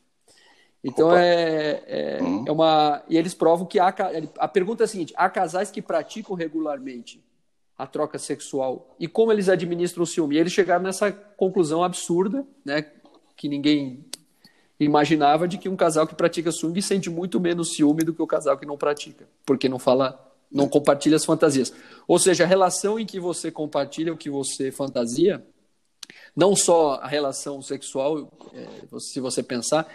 Então 0.83 1.15
é, 1.15 1.81
é, 1.87 2.19
uhum. 2.21 2.45
é, 2.45 2.51
uma. 2.51 3.03
E 3.07 3.17
eles 3.17 3.33
provam 3.33 3.65
que 3.65 3.79
há. 3.79 3.93
A 4.37 4.47
pergunta 4.47 4.83
é 4.83 4.85
a 4.85 4.87
seguinte: 4.87 5.13
há 5.15 5.29
casais 5.29 5.71
que 5.71 5.81
praticam 5.81 6.35
regularmente 6.35 7.23
a 7.77 7.87
troca 7.87 8.19
sexual 8.19 8.93
e 8.99 9.07
como 9.07 9.31
eles 9.31 9.47
administram 9.47 10.03
o 10.03 10.07
ciúme? 10.07 10.35
E 10.35 10.39
eles 10.39 10.51
chegaram 10.51 10.83
nessa 10.83 11.11
conclusão 11.11 11.83
absurda, 11.83 12.45
né? 12.65 12.85
Que 13.35 13.47
ninguém 13.47 14.05
imaginava 14.79 15.47
de 15.47 15.57
que 15.57 15.69
um 15.69 15.75
casal 15.75 16.07
que 16.07 16.15
pratica 16.15 16.51
swing 16.51 16.81
sente 16.81 17.09
muito 17.09 17.39
menos 17.39 17.75
ciúme 17.75 18.03
do 18.03 18.13
que 18.13 18.21
o 18.21 18.27
casal 18.27 18.57
que 18.57 18.65
não 18.65 18.77
pratica, 18.77 19.27
porque 19.45 19.69
não 19.69 19.79
fala, 19.79 20.19
não 20.51 20.67
compartilha 20.67 21.15
as 21.15 21.25
fantasias. 21.25 21.73
Ou 22.07 22.19
seja, 22.19 22.43
a 22.43 22.47
relação 22.47 22.99
em 22.99 23.05
que 23.05 23.19
você 23.19 23.51
compartilha 23.51 24.13
o 24.13 24.17
que 24.17 24.29
você 24.29 24.71
fantasia 24.71 25.43
não 26.35 26.55
só 26.55 26.95
a 26.95 27.07
relação 27.07 27.61
sexual, 27.61 28.31
é, 28.53 28.99
se 28.99 29.19
você 29.19 29.43
pensar, 29.43 29.87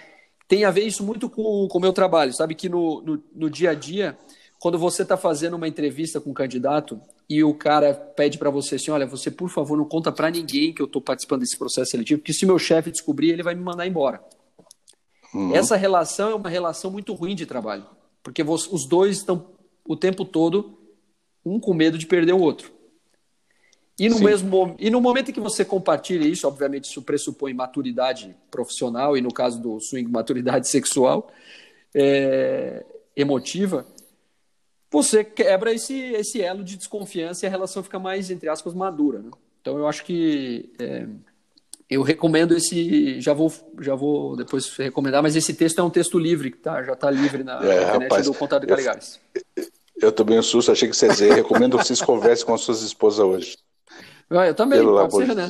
tem 0.47 0.65
a 0.65 0.71
ver 0.71 0.85
isso 0.85 1.05
muito 1.05 1.29
com 1.29 1.69
o 1.71 1.81
meu 1.81 1.93
trabalho. 1.93 2.33
Sabe 2.33 2.55
que 2.55 2.69
no, 2.69 3.03
no, 3.03 3.23
no 3.35 3.51
dia 3.51 3.71
a 3.71 3.75
dia, 3.75 4.17
quando 4.59 4.79
você 4.79 5.03
está 5.03 5.17
fazendo 5.17 5.55
uma 5.55 5.69
entrevista 5.69 6.21
com 6.21 6.31
um 6.31 6.35
candidato 6.35 7.01
e 7.29 7.45
o 7.45 7.53
cara 7.53 7.93
pede 7.93 8.39
para 8.39 8.51
você 8.51 8.77
assim, 8.77 8.91
olha, 8.91 9.07
você 9.07 9.31
por 9.31 9.51
favor 9.51 9.77
não 9.77 9.85
conta 9.85 10.11
para 10.11 10.31
ninguém 10.31 10.73
que 10.73 10.81
eu 10.81 10.87
estou 10.87 11.03
participando 11.03 11.41
desse 11.41 11.59
processo 11.59 11.91
seletivo, 11.91 12.21
porque 12.21 12.33
se 12.33 12.47
meu 12.47 12.59
chefe 12.59 12.91
descobrir, 12.91 13.31
ele 13.31 13.43
vai 13.43 13.55
me 13.55 13.63
mandar 13.63 13.87
embora. 13.87 14.23
Uhum. 15.35 15.55
Essa 15.55 15.77
relação 15.77 16.31
é 16.31 16.35
uma 16.35 16.49
relação 16.49 16.91
muito 16.91 17.13
ruim 17.15 17.35
de 17.35 17.47
trabalho, 17.47 17.87
porque 18.23 18.43
os 18.43 18.87
dois 18.87 19.19
estão 19.19 19.47
o 19.87 19.97
tempo 19.97 20.25
todo 20.25 20.79
um 21.45 21.59
com 21.59 21.73
medo 21.73 21.97
de 21.97 22.07
perder 22.07 22.33
o 22.33 22.41
outro. 22.41 22.73
E 23.99 24.09
no, 24.09 24.21
mesmo, 24.21 24.77
e 24.79 24.91
no 24.91 25.01
momento 25.01 25.31
em 25.31 25.35
que 25.35 25.41
você 25.41 25.65
compartilha 25.65 26.25
isso, 26.25 26.47
obviamente 26.47 26.85
isso 26.85 27.03
pressupõe 27.03 27.53
maturidade 27.53 28.37
profissional 28.49 29.17
e 29.17 29.21
no 29.21 29.33
caso 29.33 29.61
do 29.61 29.81
swing, 29.81 30.09
maturidade 30.09 30.69
sexual, 30.71 31.33
é, 31.93 32.85
emotiva, 33.17 33.85
você 34.89 35.25
quebra 35.25 35.73
esse, 35.73 35.99
esse 36.13 36.41
elo 36.41 36.63
de 36.63 36.77
desconfiança 36.77 37.45
e 37.45 37.49
a 37.49 37.51
relação 37.51 37.83
fica 37.83 37.99
mais, 37.99 38.31
entre 38.31 38.49
aspas, 38.49 38.73
madura. 38.73 39.19
Né? 39.19 39.31
Então 39.61 39.77
eu 39.77 39.89
acho 39.89 40.05
que 40.05 40.73
é, 40.79 41.09
eu 41.91 42.03
recomendo 42.03 42.55
esse, 42.55 43.21
já 43.21 43.33
vou, 43.33 43.53
já 43.81 43.95
vou 43.95 44.37
depois 44.37 44.77
recomendar, 44.77 45.23
mas 45.23 45.37
esse 45.37 45.55
texto 45.55 45.79
é 45.79 45.83
um 45.83 45.91
texto 45.91 46.19
livre, 46.19 46.51
tá? 46.51 46.83
já 46.83 46.93
está 46.93 47.11
livre 47.11 47.43
na 47.43 47.55
é, 47.55 47.83
internet 47.83 48.03
rapaz, 48.03 48.27
do 48.27 48.35
Contado 48.35 48.63
de 48.63 48.67
Caligares. 48.67 49.19
Eu, 49.57 49.65
eu 50.03 50.13
também 50.13 50.41
susto, 50.43 50.71
achei 50.71 50.89
que 50.89 50.95
você 50.95 51.07
ia 51.07 51.13
dizer, 51.13 51.33
recomendo 51.35 51.79
que 51.79 51.85
vocês 51.85 52.03
conversem 52.03 52.45
com 52.45 52.55
as 52.55 52.61
suas 52.61 52.83
esposas 52.83 53.21
hoje. 53.21 53.59
Ah, 54.31 54.47
eu 54.47 54.55
também, 54.55 54.79
Pelo 54.79 55.09
pode 55.09 55.27
ser, 55.27 55.35
né? 55.35 55.49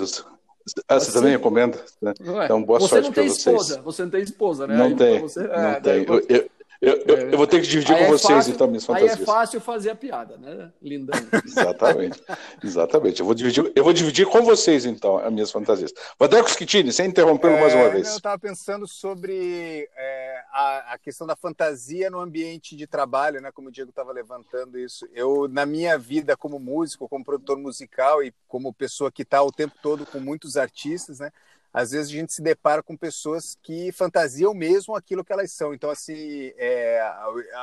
Ah, 0.87 1.01
você, 1.01 1.13
também 1.13 1.33
recomenda? 1.33 1.83
Né? 2.01 2.13
Então, 2.45 2.63
boa 2.63 2.79
sorte 2.79 3.11
para 3.11 3.23
vocês. 3.23 3.39
Esposa, 3.39 3.81
você 3.81 4.03
não 4.03 4.11
tem 4.11 4.23
esposa, 4.23 4.67
né? 4.67 4.77
Não 4.77 4.87
Aí, 4.87 4.97
tem, 4.97 5.21
você... 5.21 5.43
não 5.43 5.55
é, 5.55 5.81
tem. 5.81 6.05
Eu, 6.05 6.27
eu, 6.29 6.51
eu, 6.81 6.95
eu, 7.07 7.31
eu, 7.31 7.37
vou 7.37 7.47
ter 7.47 7.61
que 7.61 7.67
dividir 7.67 7.93
aí 7.93 8.07
com 8.07 8.15
é 8.15 8.19
vocês, 8.19 8.33
fácil, 8.33 8.55
então, 8.55 8.69
minhas 8.69 8.87
fantasias. 8.87 9.17
Aí 9.17 9.23
é 9.23 9.27
fácil 9.27 9.61
fazer 9.61 9.91
a 9.91 9.97
piada, 9.97 10.37
né, 10.37 10.73
Linda? 10.81 11.13
exatamente, 11.45 12.23
exatamente. 12.63 13.21
Eu 13.21 13.27
vou, 13.27 13.35
dividir, 13.35 13.73
eu 13.75 13.83
vou 13.83 13.93
dividir 13.93 14.27
com 14.27 14.43
vocês, 14.43 14.85
então, 14.85 15.19
as 15.19 15.33
minhas 15.33 15.51
fantasias. 15.51 15.93
Vadeco 16.17 16.49
Schittini, 16.49 16.93
sem 16.93 17.09
interromper 17.09 17.51
é, 17.51 17.61
mais 17.61 17.75
uma 17.75 17.89
vez. 17.89 18.09
Eu 18.09 18.17
estava 18.17 18.39
pensando 18.39 18.87
sobre 18.87 19.89
é, 19.97 20.45
a, 20.53 20.93
a, 20.95 20.99
questão 20.99 21.27
da 21.27 21.35
fantasia 21.35 22.09
no 22.11 22.21
ambiente 22.21 22.77
de 22.77 22.87
trabalho, 22.87 23.41
né, 23.41 23.51
como 23.51 23.69
o 23.69 23.73
Diego 23.73 23.91
estava 23.91 24.13
levantando 24.13 24.79
isso. 24.79 25.05
Eu, 25.13 25.49
na 25.49 25.67
minha 25.67 25.99
vida 25.99 26.37
como 26.37 26.61
músico, 26.61 27.09
como 27.09 27.25
produtor 27.25 27.59
musical 27.59 28.23
e 28.23 28.33
como 28.47 28.73
pessoa 28.73 29.11
que 29.11 29.23
está 29.23 29.43
o 29.43 29.51
tempo 29.51 29.75
todo 29.83 30.07
com 30.07 30.21
muitos 30.21 30.57
artistas, 30.57 31.19
né, 31.19 31.33
às 31.73 31.91
vezes 31.91 32.09
a 32.09 32.13
gente 32.13 32.33
se 32.33 32.43
depara 32.43 32.83
com 32.83 32.97
pessoas 32.97 33.57
que 33.63 33.93
fantasiam 33.93 34.55
mesmo 34.55 34.97
aquilo 34.97 35.25
que 35.25 35.33
elas 35.33 35.53
são. 35.53 35.75
Então, 35.75 35.91
assim, 35.91 36.53
é, 36.57 37.01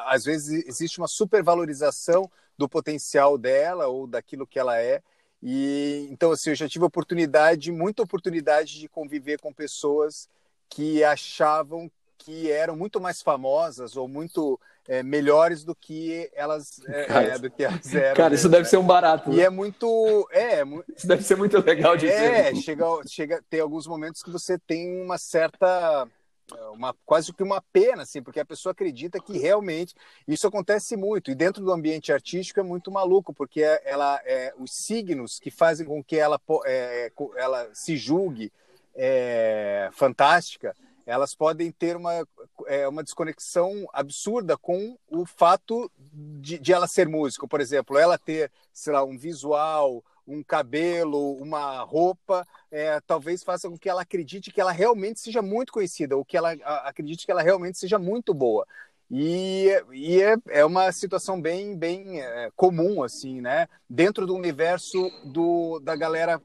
às 0.06 0.24
vezes 0.24 0.66
existe 0.68 1.00
uma 1.00 1.08
supervalorização 1.08 2.30
do 2.58 2.70
potencial 2.70 3.38
dela 3.38 3.88
ou 3.88 4.08
daquilo 4.08 4.48
que 4.48 4.60
ela 4.60 4.80
é. 4.80 5.02
E 5.42 6.08
então, 6.12 6.32
assim, 6.32 6.52
eu 6.52 6.56
já 6.56 6.68
tive 6.70 6.86
oportunidade, 6.86 7.72
muita 7.72 8.04
oportunidade 8.04 8.80
de 8.80 8.88
conviver 8.88 9.40
com 9.40 9.54
pessoas 9.54 10.30
que 10.70 11.04
achavam 11.04 11.92
que 12.18 12.50
eram 12.50 12.76
muito 12.76 13.00
mais 13.00 13.22
famosas 13.22 13.96
ou 13.96 14.08
muito 14.08 14.60
é, 14.88 15.02
melhores 15.04 15.64
do 15.64 15.76
que 15.76 16.30
elas 16.34 16.80
é, 16.88 17.06
cara, 17.06 17.28
é, 17.28 17.40
do 17.40 17.50
que 17.50 17.64
elas 17.64 17.94
eram. 17.94 18.16
Cara, 18.16 18.36
isso 18.36 18.50
né? 18.50 18.58
deve 18.58 18.70
ser 18.70 18.78
um 18.78 18.86
barato. 18.86 19.32
E 19.32 19.38
né? 19.38 19.44
é 19.44 19.50
muito, 19.50 20.28
é, 20.32 20.64
isso 20.96 21.08
deve 21.08 21.24
ser 21.24 21.36
muito 21.36 21.58
legal 21.60 21.98
de 21.98 22.08
é, 22.08 22.54
chega, 22.56 22.86
chega, 23.08 23.44
tem 23.50 23.60
alguns 23.60 23.88
momentos 23.88 24.22
que 24.22 24.30
você 24.30 24.58
tem 24.58 25.02
uma 25.02 25.18
certa 25.18 26.08
uma 26.74 26.96
quase 27.04 27.34
que 27.34 27.42
uma 27.42 27.60
pena 27.74 28.04
assim 28.04 28.22
porque 28.22 28.40
a 28.40 28.46
pessoa 28.46 28.72
acredita 28.72 29.20
que 29.20 29.36
realmente 29.36 29.96
isso 30.28 30.46
acontece 30.46 30.96
muito 30.96 31.32
e 31.32 31.36
dentro 31.36 31.64
do 31.64 31.72
ambiente 31.72 32.14
artístico 32.14 32.60
é 32.60 32.64
muito 32.64 32.92
maluco 32.92 33.34
porque 33.34 33.62
ela 33.84 34.22
é, 34.24 34.54
os 34.60 34.72
signos 34.72 35.40
que 35.40 35.50
fazem 35.50 35.88
com 35.88 36.04
que 36.04 36.18
ela 36.18 36.40
é, 36.66 37.12
ela 37.36 37.68
se 37.74 37.98
julgue 37.98 38.54
é, 38.94 39.90
fantástica 39.92 40.76
elas 41.06 41.36
podem 41.36 41.72
ter 41.72 41.96
uma, 41.96 42.28
é, 42.68 42.88
uma 42.88 43.04
desconexão 43.04 43.88
absurda 43.94 44.58
com 44.58 44.98
o 45.08 45.26
fato 45.26 45.92
de, 46.14 46.58
de 46.58 46.74
ela 46.74 46.88
ser 46.88 47.08
músico. 47.08 47.48
Por 47.48 47.62
exemplo, 47.62 47.98
ela 47.98 48.18
ter, 48.18 48.52
sei 48.74 48.94
lá, 48.94 49.04
um 49.04 49.18
visual, 49.18 50.04
um 50.28 50.44
cabelo, 50.44 51.34
uma 51.34 51.82
roupa, 51.82 52.48
é, 52.72 53.00
talvez 53.02 53.44
faça 53.44 53.70
com 53.70 53.78
que 53.78 53.90
ela 53.90 54.02
acredite 54.02 54.52
que 54.52 54.60
ela 54.60 54.72
realmente 54.72 55.20
seja 55.20 55.42
muito 55.42 55.72
conhecida, 55.72 56.18
ou 56.18 56.26
que 56.26 56.36
ela 56.36 56.54
acredite 56.84 57.26
que 57.26 57.32
ela 57.32 57.44
realmente 57.44 57.78
seja 57.78 58.00
muito 58.00 58.34
boa. 58.34 58.66
E, 59.10 59.70
e 59.94 60.22
é, 60.22 60.36
é, 60.50 60.66
uma 60.66 60.92
situação 60.92 61.40
bem, 61.40 61.78
bem 61.78 62.22
é, 62.22 62.50
comum, 62.56 63.04
assim, 63.04 63.40
né? 63.40 63.68
Dentro 63.88 64.26
do 64.26 64.34
universo 64.34 65.12
do, 65.24 65.80
da 65.80 65.96
galera 65.96 66.42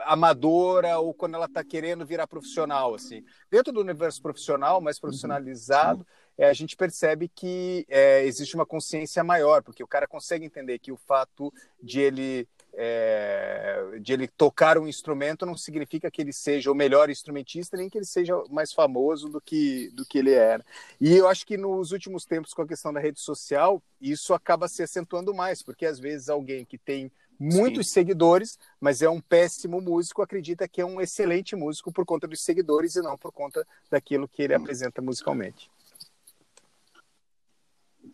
amadora 0.00 0.98
ou 0.98 1.14
quando 1.14 1.34
ela 1.34 1.46
está 1.46 1.64
querendo 1.64 2.04
virar 2.04 2.26
profissional 2.26 2.94
assim. 2.94 3.24
Dentro 3.50 3.72
do 3.72 3.80
universo 3.80 4.20
profissional 4.20 4.80
mais 4.80 4.98
profissionalizado 4.98 6.06
é, 6.36 6.48
a 6.48 6.52
gente 6.52 6.76
percebe 6.76 7.28
que 7.28 7.86
é, 7.88 8.24
existe 8.24 8.54
uma 8.54 8.66
consciência 8.66 9.22
maior 9.22 9.62
porque 9.62 9.82
o 9.82 9.88
cara 9.88 10.06
consegue 10.06 10.44
entender 10.44 10.78
que 10.78 10.92
o 10.92 10.96
fato 10.96 11.52
de 11.82 12.00
ele 12.00 12.48
é, 12.76 13.98
de 14.00 14.12
ele 14.12 14.28
tocar 14.28 14.78
um 14.78 14.88
instrumento 14.88 15.46
não 15.46 15.56
significa 15.56 16.10
que 16.10 16.20
ele 16.20 16.32
seja 16.32 16.70
o 16.70 16.74
melhor 16.74 17.08
instrumentista 17.10 17.76
nem 17.76 17.88
que 17.88 17.98
ele 17.98 18.04
seja 18.04 18.34
mais 18.50 18.72
famoso 18.72 19.28
do 19.28 19.40
que 19.40 19.90
do 19.90 20.04
que 20.04 20.18
ele 20.18 20.32
era 20.32 20.64
e 21.00 21.14
eu 21.14 21.28
acho 21.28 21.46
que 21.46 21.56
nos 21.56 21.92
últimos 21.92 22.24
tempos 22.24 22.52
com 22.52 22.62
a 22.62 22.68
questão 22.68 22.92
da 22.92 23.00
rede 23.00 23.20
social 23.20 23.82
isso 24.00 24.34
acaba 24.34 24.68
se 24.68 24.82
acentuando 24.82 25.32
mais 25.32 25.62
porque 25.62 25.86
às 25.86 25.98
vezes 25.98 26.28
alguém 26.28 26.64
que 26.64 26.78
tem 26.78 27.10
muitos 27.38 27.88
Sim. 27.88 27.94
seguidores, 27.94 28.58
mas 28.80 29.02
é 29.02 29.08
um 29.08 29.20
péssimo 29.20 29.80
músico, 29.80 30.22
acredita 30.22 30.68
que 30.68 30.80
é 30.80 30.86
um 30.86 31.00
excelente 31.00 31.56
músico 31.56 31.92
por 31.92 32.04
conta 32.04 32.26
dos 32.26 32.40
seguidores 32.40 32.96
e 32.96 33.02
não 33.02 33.18
por 33.18 33.32
conta 33.32 33.66
daquilo 33.90 34.28
que 34.28 34.42
ele 34.42 34.54
hum. 34.54 34.58
apresenta 34.58 35.02
musicalmente. 35.02 35.70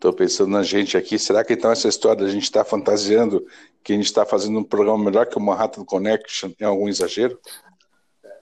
Estou 0.01 0.11
pensando 0.11 0.49
na 0.49 0.63
gente 0.63 0.97
aqui. 0.97 1.19
Será 1.19 1.43
que 1.43 1.53
então 1.53 1.71
essa 1.71 1.87
história 1.87 2.23
da 2.23 2.31
gente 2.31 2.45
estar 2.45 2.63
tá 2.63 2.69
fantasiando 2.69 3.45
que 3.83 3.93
a 3.93 3.95
gente 3.95 4.07
está 4.07 4.25
fazendo 4.25 4.57
um 4.57 4.63
programa 4.63 5.03
melhor 5.03 5.27
que 5.27 5.37
o 5.37 5.39
Manhattan 5.39 5.85
Connection 5.85 6.49
é 6.59 6.65
algum 6.65 6.89
exagero? 6.89 7.39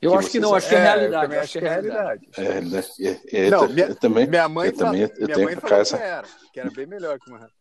Eu 0.02 0.18
acho 0.18 0.30
que 0.30 0.40
não, 0.40 0.56
acho 0.56 0.70
que 0.70 0.76
é, 0.76 0.78
é 0.78 0.82
realidade. 0.82 1.36
Acho 1.36 1.60
que 1.60 1.66
é 1.66 1.70
realidade. 1.70 2.30
É, 2.38 2.62
né? 2.62 2.84
é, 3.02 3.20
é, 3.48 3.50
não, 3.50 3.68
minha, 3.68 3.88
eu 3.88 3.96
também, 3.96 4.26
minha 4.26 4.48
mãe, 4.48 4.68
eu 4.68 4.74
também, 4.78 5.02
eu 5.02 5.26
minha 5.26 5.38
mãe 5.38 5.56
falou 5.58 5.82
essa... 5.82 5.98
que 5.98 6.04
era, 6.04 6.28
que 6.54 6.60
era 6.62 6.72
bem 6.72 6.86
melhor 6.86 7.20
que 7.20 7.30
o 7.30 7.34
Manhattan. 7.34 7.54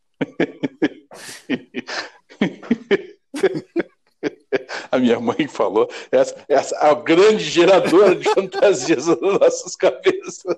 A 4.90 4.98
minha 4.98 5.20
mãe 5.20 5.46
falou, 5.48 5.88
essa, 6.11 6.34
essa 6.48 6.74
é 6.76 6.90
a 6.90 6.94
grande 6.94 7.44
geradora 7.44 8.14
de 8.14 8.28
fantasias 8.30 9.06
nas 9.20 9.20
nossas 9.20 9.76
cabeças. 9.76 10.56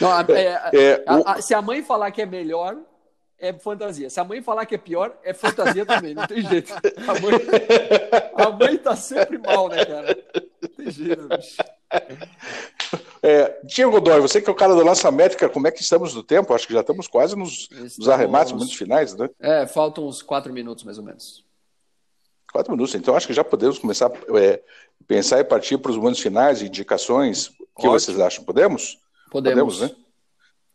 Não, 0.00 0.20
é, 0.34 0.70
é, 0.72 1.04
a, 1.06 1.32
a, 1.32 1.42
se 1.42 1.54
a 1.54 1.62
mãe 1.62 1.82
falar 1.82 2.10
que 2.10 2.22
é 2.22 2.26
melhor, 2.26 2.76
é 3.38 3.52
fantasia. 3.52 4.08
Se 4.08 4.20
a 4.20 4.24
mãe 4.24 4.40
falar 4.40 4.64
que 4.66 4.76
é 4.76 4.78
pior, 4.78 5.18
é 5.24 5.34
fantasia 5.34 5.84
também, 5.84 6.14
não 6.14 6.26
tem 6.26 6.42
jeito. 6.42 6.72
A 6.72 7.20
mãe, 7.20 7.32
a 8.36 8.50
mãe 8.50 8.78
tá 8.78 8.94
sempre 8.94 9.36
mal, 9.36 9.68
né, 9.68 9.84
cara? 9.84 10.16
Não 10.62 10.68
tem 10.68 10.90
jeito, 10.90 11.28
bicho. 11.28 11.56
É, 13.22 13.60
Diego 13.64 13.90
Godoy, 13.90 14.20
você 14.20 14.40
que 14.40 14.48
é 14.48 14.52
o 14.52 14.56
cara 14.56 14.74
da 14.74 14.84
nossa 14.84 15.10
métrica, 15.10 15.48
como 15.48 15.66
é 15.66 15.70
que 15.70 15.82
estamos 15.82 16.14
no 16.14 16.22
tempo? 16.22 16.54
Acho 16.54 16.66
que 16.66 16.72
já 16.72 16.80
estamos 16.80 17.06
quase 17.06 17.36
nos, 17.36 17.62
estamos... 17.62 17.98
nos 17.98 18.08
arremates, 18.08 18.52
nos 18.52 18.72
finais, 18.74 19.14
né? 19.14 19.28
É, 19.40 19.66
faltam 19.66 20.06
uns 20.06 20.22
quatro 20.22 20.52
minutos 20.52 20.84
mais 20.84 20.98
ou 20.98 21.04
menos. 21.04 21.44
Quatro 22.52 22.72
minutos, 22.72 22.94
então 22.94 23.16
acho 23.16 23.26
que 23.26 23.32
já 23.32 23.42
podemos 23.42 23.78
começar 23.78 24.06
a 24.08 24.38
é, 24.38 24.62
pensar 25.06 25.40
e 25.40 25.44
partir 25.44 25.78
para 25.78 25.90
os 25.90 25.96
momentos 25.96 26.20
finais, 26.20 26.62
indicações. 26.62 27.48
O 27.48 27.80
que 27.80 27.86
Ótimo. 27.86 27.92
vocês 27.92 28.20
acham? 28.20 28.44
Podemos? 28.44 28.98
Podemos, 29.32 29.78
podemos 29.78 29.80
né? 29.80 30.04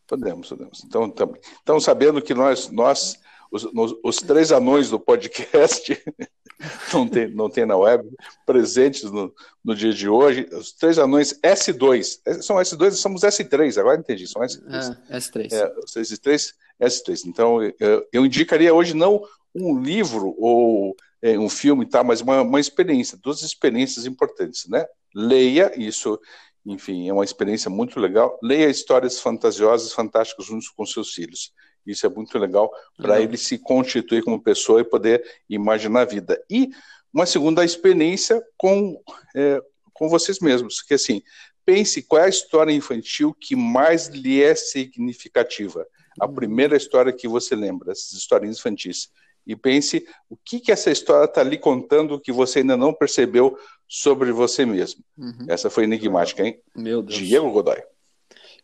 Podemos, 0.07 0.49
podemos. 0.49 0.83
Então, 0.83 1.11
tam, 1.11 1.33
então 1.61 1.79
sabendo 1.79 2.19
que 2.23 2.33
nós, 2.33 2.71
nós 2.71 3.19
os, 3.51 3.67
os, 4.03 4.17
três 4.17 4.51
anões 4.51 4.89
do 4.89 4.99
podcast 4.99 6.03
não 6.91 7.07
tem, 7.07 7.29
não 7.29 7.49
tem 7.51 7.67
na 7.67 7.77
web, 7.77 8.09
presentes 8.47 9.03
no, 9.03 9.31
no 9.63 9.75
dia 9.75 9.93
de 9.93 10.09
hoje, 10.09 10.49
os 10.51 10.71
três 10.71 10.97
anões 10.97 11.39
S2, 11.41 12.41
são 12.41 12.55
S2 12.55 12.91
somos 12.93 13.21
S3, 13.21 13.79
agora 13.79 13.99
entendi, 13.99 14.25
são 14.27 14.41
S3. 14.41 14.97
É, 15.09 15.17
S3. 15.19 15.53
É, 15.53 15.75
S3, 16.01 16.53
S3. 16.81 17.25
Então, 17.27 17.61
eu, 17.79 18.07
eu 18.11 18.25
indicaria 18.25 18.73
hoje 18.73 18.95
não 18.95 19.21
um 19.53 19.79
livro 19.79 20.35
ou 20.39 20.95
é, 21.21 21.37
um 21.37 21.47
filme, 21.47 21.85
tá, 21.85 22.03
mas 22.03 22.21
uma, 22.21 22.41
uma 22.41 22.59
experiência, 22.59 23.19
duas 23.21 23.43
experiências 23.43 24.07
importantes, 24.07 24.67
né? 24.67 24.83
Leia 25.13 25.71
isso 25.75 26.19
enfim, 26.67 27.07
é 27.07 27.13
uma 27.13 27.23
experiência 27.23 27.69
muito 27.69 27.97
legal. 27.97 28.37
Leia 28.43 28.69
histórias 28.69 29.21
fantasiosas, 29.21 29.93
fantásticas 29.93 30.45
juntos 30.45 30.67
com 30.67 30.85
seus 30.85 31.13
filhos. 31.13 31.53
Isso 31.85 32.05
é 32.05 32.09
muito 32.09 32.37
legal 32.37 32.69
para 32.97 33.21
ele 33.21 33.37
se 33.37 33.57
constituir 33.57 34.21
como 34.21 34.43
pessoa 34.43 34.81
e 34.81 34.83
poder 34.83 35.23
imaginar 35.49 36.01
a 36.01 36.05
vida. 36.05 36.43
E 36.49 36.69
uma 37.13 37.25
segunda 37.25 37.63
experiência 37.63 38.43
com, 38.57 39.01
é, 39.33 39.61
com 39.93 40.09
vocês 40.09 40.39
mesmos. 40.39 40.81
Que 40.81 40.95
assim, 40.95 41.21
pense 41.65 42.01
qual 42.01 42.21
é 42.21 42.25
a 42.25 42.29
história 42.29 42.73
infantil 42.73 43.33
que 43.33 43.55
mais 43.55 44.07
lhe 44.07 44.43
é 44.43 44.53
significativa. 44.53 45.87
A 46.19 46.25
uhum. 46.25 46.35
primeira 46.35 46.75
história 46.75 47.13
que 47.13 47.29
você 47.29 47.55
lembra, 47.55 47.93
essas 47.93 48.11
histórias 48.11 48.57
infantis. 48.57 49.09
E 49.47 49.55
pense 49.55 50.05
o 50.29 50.35
que, 50.35 50.59
que 50.59 50.71
essa 50.71 50.91
história 50.91 51.25
está 51.25 51.41
lhe 51.41 51.57
contando 51.57 52.19
que 52.19 52.31
você 52.31 52.59
ainda 52.59 52.75
não 52.75 52.93
percebeu 52.93 53.57
sobre 53.87 54.31
você 54.31 54.65
mesmo. 54.65 55.01
Uhum. 55.17 55.45
Essa 55.47 55.69
foi 55.69 55.85
enigmática, 55.85 56.43
hein? 56.43 56.59
Meu 56.75 57.01
Deus. 57.01 57.17
Diego 57.17 57.49
Godoy. 57.49 57.81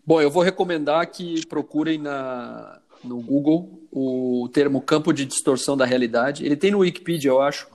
Bom, 0.06 0.22
eu 0.22 0.30
vou 0.30 0.44
recomendar 0.44 1.10
que 1.10 1.48
procurem 1.48 1.98
na, 1.98 2.82
no 3.02 3.22
Google 3.22 3.82
o 3.90 4.50
termo 4.52 4.82
campo 4.82 5.14
de 5.14 5.26
distorção 5.26 5.78
da 5.78 5.86
realidade. 5.86 6.46
Ele 6.46 6.58
tem 6.58 6.72
no 6.72 6.80
Wikipedia, 6.80 7.32
eu 7.32 7.42
acho. 7.42 7.68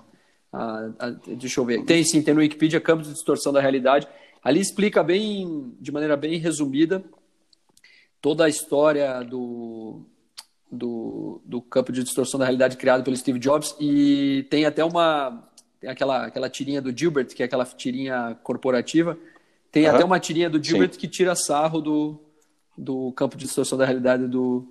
Ah, 0.52 0.90
ah, 0.98 1.10
deixa 1.10 1.60
eu 1.60 1.64
ver. 1.64 1.84
Tem 1.84 2.04
sim, 2.04 2.20
tem 2.20 2.34
no 2.34 2.40
Wikipedia 2.40 2.80
campo 2.80 3.02
de 3.02 3.12
distorção 3.12 3.52
da 3.52 3.60
realidade. 3.60 4.06
Ali 4.42 4.60
explica 4.60 5.02
bem, 5.02 5.74
de 5.80 5.90
maneira 5.90 6.16
bem 6.16 6.38
resumida, 6.38 7.02
toda 8.20 8.44
a 8.44 8.48
história 8.48 9.22
do, 9.22 10.02
do, 10.70 11.40
do 11.44 11.60
campo 11.60 11.92
de 11.92 12.02
distorção 12.02 12.38
da 12.38 12.44
realidade 12.44 12.76
criado 12.76 13.02
pelo 13.02 13.16
Steve 13.16 13.38
Jobs. 13.38 13.74
E 13.80 14.46
tem 14.50 14.66
até 14.66 14.84
uma 14.84 15.44
tem 15.80 15.88
aquela 15.90 16.26
aquela 16.26 16.50
tirinha 16.50 16.82
do 16.82 16.96
Gilbert 16.96 17.28
que 17.28 17.42
é 17.42 17.46
aquela 17.46 17.64
tirinha 17.64 18.38
corporativa. 18.42 19.18
Tem 19.70 19.88
uhum. 19.88 19.94
até 19.94 20.04
uma 20.04 20.20
tirinha 20.20 20.48
do 20.48 20.62
Gilbert 20.62 20.92
Sim. 20.92 20.98
que 20.98 21.08
tira 21.08 21.34
sarro 21.34 21.80
do, 21.80 22.20
do 22.76 23.12
campo 23.12 23.36
de 23.36 23.44
distorção 23.44 23.76
da 23.76 23.84
realidade 23.84 24.26
do, 24.26 24.66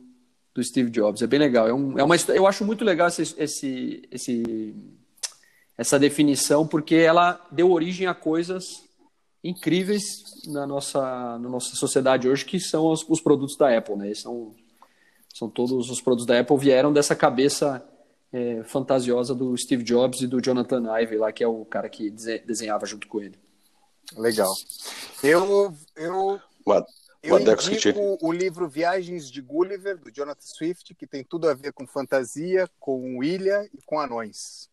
do 0.54 0.64
Steve 0.64 0.90
Jobs. 0.90 1.22
É 1.22 1.28
bem 1.28 1.40
legal. 1.40 1.68
É, 1.68 1.74
um, 1.74 1.98
é 2.00 2.04
uma 2.04 2.16
eu 2.30 2.48
acho 2.48 2.66
muito 2.66 2.84
legal 2.84 3.08
esse, 3.08 3.36
esse, 3.38 4.08
esse 4.12 4.76
essa 5.78 6.00
definição 6.00 6.68
porque 6.68 6.96
ela 6.96 7.46
deu 7.52 7.72
origem 7.72 8.08
a 8.08 8.14
coisas 8.14 8.84
incríveis 9.44 10.04
na 10.48 10.66
nossa, 10.66 11.00
na 11.38 11.50
nossa 11.50 11.76
sociedade 11.76 12.28
hoje 12.28 12.44
que 12.44 12.60
são 12.60 12.88
os, 12.88 13.06
os 13.08 13.22
produtos 13.22 13.56
da 13.56 13.78
Apple 13.78 13.96
né? 13.96 14.14
São 14.16 14.56
são 15.38 15.50
todos 15.50 15.90
os 15.90 16.02
produtos 16.02 16.26
da 16.26 16.40
Apple 16.40 16.58
vieram 16.58 16.92
dessa 16.92 17.16
cabeça 17.16 17.88
é, 18.34 18.64
fantasiosa 18.64 19.36
do 19.36 19.56
Steve 19.56 19.84
Jobs 19.84 20.22
e 20.22 20.28
do 20.28 20.42
Jonathan 20.42 20.84
Ive 21.00 21.18
lá, 21.18 21.32
que 21.32 21.44
é 21.44 21.48
o 21.48 21.64
cara 21.64 21.88
que 21.90 22.10
desenhava 22.10 22.86
junto 22.86 23.08
com 23.08 23.22
ele. 23.22 23.38
Legal. 24.18 24.52
Eu 25.22 25.74
eu 25.96 26.42
eu 27.24 27.40
indico 27.40 28.18
o 28.22 28.32
livro 28.32 28.70
Viagens 28.70 29.30
de 29.30 29.42
Gulliver 29.42 29.98
do 29.98 30.12
Jonathan 30.12 30.42
Swift, 30.42 30.96
que 30.96 31.06
tem 31.06 31.24
tudo 31.24 31.50
a 31.50 31.54
ver 31.54 31.74
com 31.74 31.86
fantasia, 31.86 32.70
com 32.80 33.24
ilha 33.24 33.70
e 33.74 33.82
com 33.86 34.00
anões. 34.00 34.70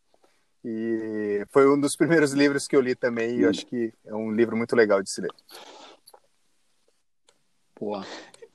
E 0.65 1.45
foi 1.51 1.69
um 1.69 1.79
dos 1.79 1.97
primeiros 1.97 2.33
livros 2.33 2.67
que 2.67 2.77
eu 2.77 2.81
li 2.81 2.95
também, 2.95 3.37
e 3.37 3.43
eu 3.43 3.51
acho 3.51 3.67
que 3.67 3.93
é 4.05 4.15
um 4.15 4.31
livro 4.31 4.57
muito 4.57 4.75
legal 4.75 5.03
de 5.03 5.11
se 5.11 5.21
ler. 5.21 5.33
Boa. 7.79 8.07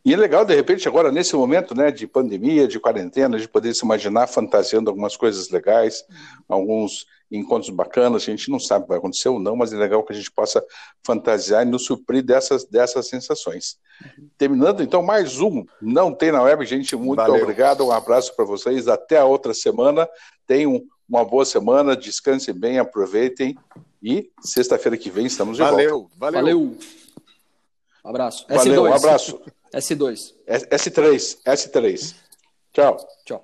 E 0.10 0.14
é 0.16 0.18
legal, 0.18 0.44
de 0.44 0.56
repente, 0.56 0.88
agora, 0.88 1.12
nesse 1.12 1.36
momento 1.36 1.76
né, 1.76 1.92
de 1.92 2.08
pandemia, 2.08 2.68
de 2.68 2.80
quarentena, 2.80 3.38
de 3.38 3.48
poder 3.48 3.76
se 3.76 3.86
imaginar 3.86 4.26
fantasiando 4.26 4.90
algumas 4.90 5.16
coisas 5.16 5.52
legais, 5.52 6.04
alguns 6.48 7.06
encontros 7.32 7.70
bacanas, 7.70 8.24
a 8.24 8.26
gente 8.26 8.50
não 8.50 8.60
sabe 8.60 8.80
o 8.80 8.84
que 8.86 8.90
vai 8.90 8.98
acontecer 8.98 9.30
ou 9.30 9.40
não, 9.40 9.56
mas 9.56 9.72
é 9.72 9.78
legal 9.78 10.04
que 10.04 10.12
a 10.12 10.16
gente 10.16 10.32
possa 10.32 10.66
fantasiar 11.06 11.62
e 11.62 11.70
nos 11.70 11.86
suprir 11.86 12.24
dessas, 12.24 12.66
dessas 12.66 13.08
sensações. 13.08 13.78
Uhum. 14.04 14.28
Terminando, 14.36 14.82
então, 14.82 15.04
mais 15.04 15.40
um 15.40 15.64
Não 15.80 16.12
Tem 16.12 16.32
na 16.32 16.42
Web, 16.42 16.66
gente, 16.66 16.96
muito 16.96 17.18
Valeu. 17.18 17.44
obrigado, 17.44 17.86
um 17.86 17.92
abraço 17.92 18.36
para 18.36 18.46
vocês, 18.46 18.88
até 18.88 19.20
a 19.20 19.26
outra 19.26 19.54
semana, 19.54 20.10
tenham 20.48 20.82
uma 21.08 21.24
boa 21.24 21.46
semana, 21.46 21.96
descansem 21.96 22.56
bem, 22.56 22.80
aproveitem, 22.80 23.56
e 24.02 24.32
sexta-feira 24.42 24.98
que 24.98 25.12
vem 25.12 25.28
estamos 25.28 25.58
de 25.58 25.62
valeu, 25.62 26.00
volta. 26.00 26.16
Valeu, 26.18 26.42
valeu. 26.42 26.78
Um 28.04 28.10
abraço. 28.10 28.48
Valeu, 28.50 28.84
S2. 28.84 28.90
um 28.90 28.94
abraço. 28.96 29.40
S2. 29.74 30.34
S3, 30.48 31.38
S3. 31.46 32.16
Tchau. 32.74 32.98
Tchau. 33.26 33.44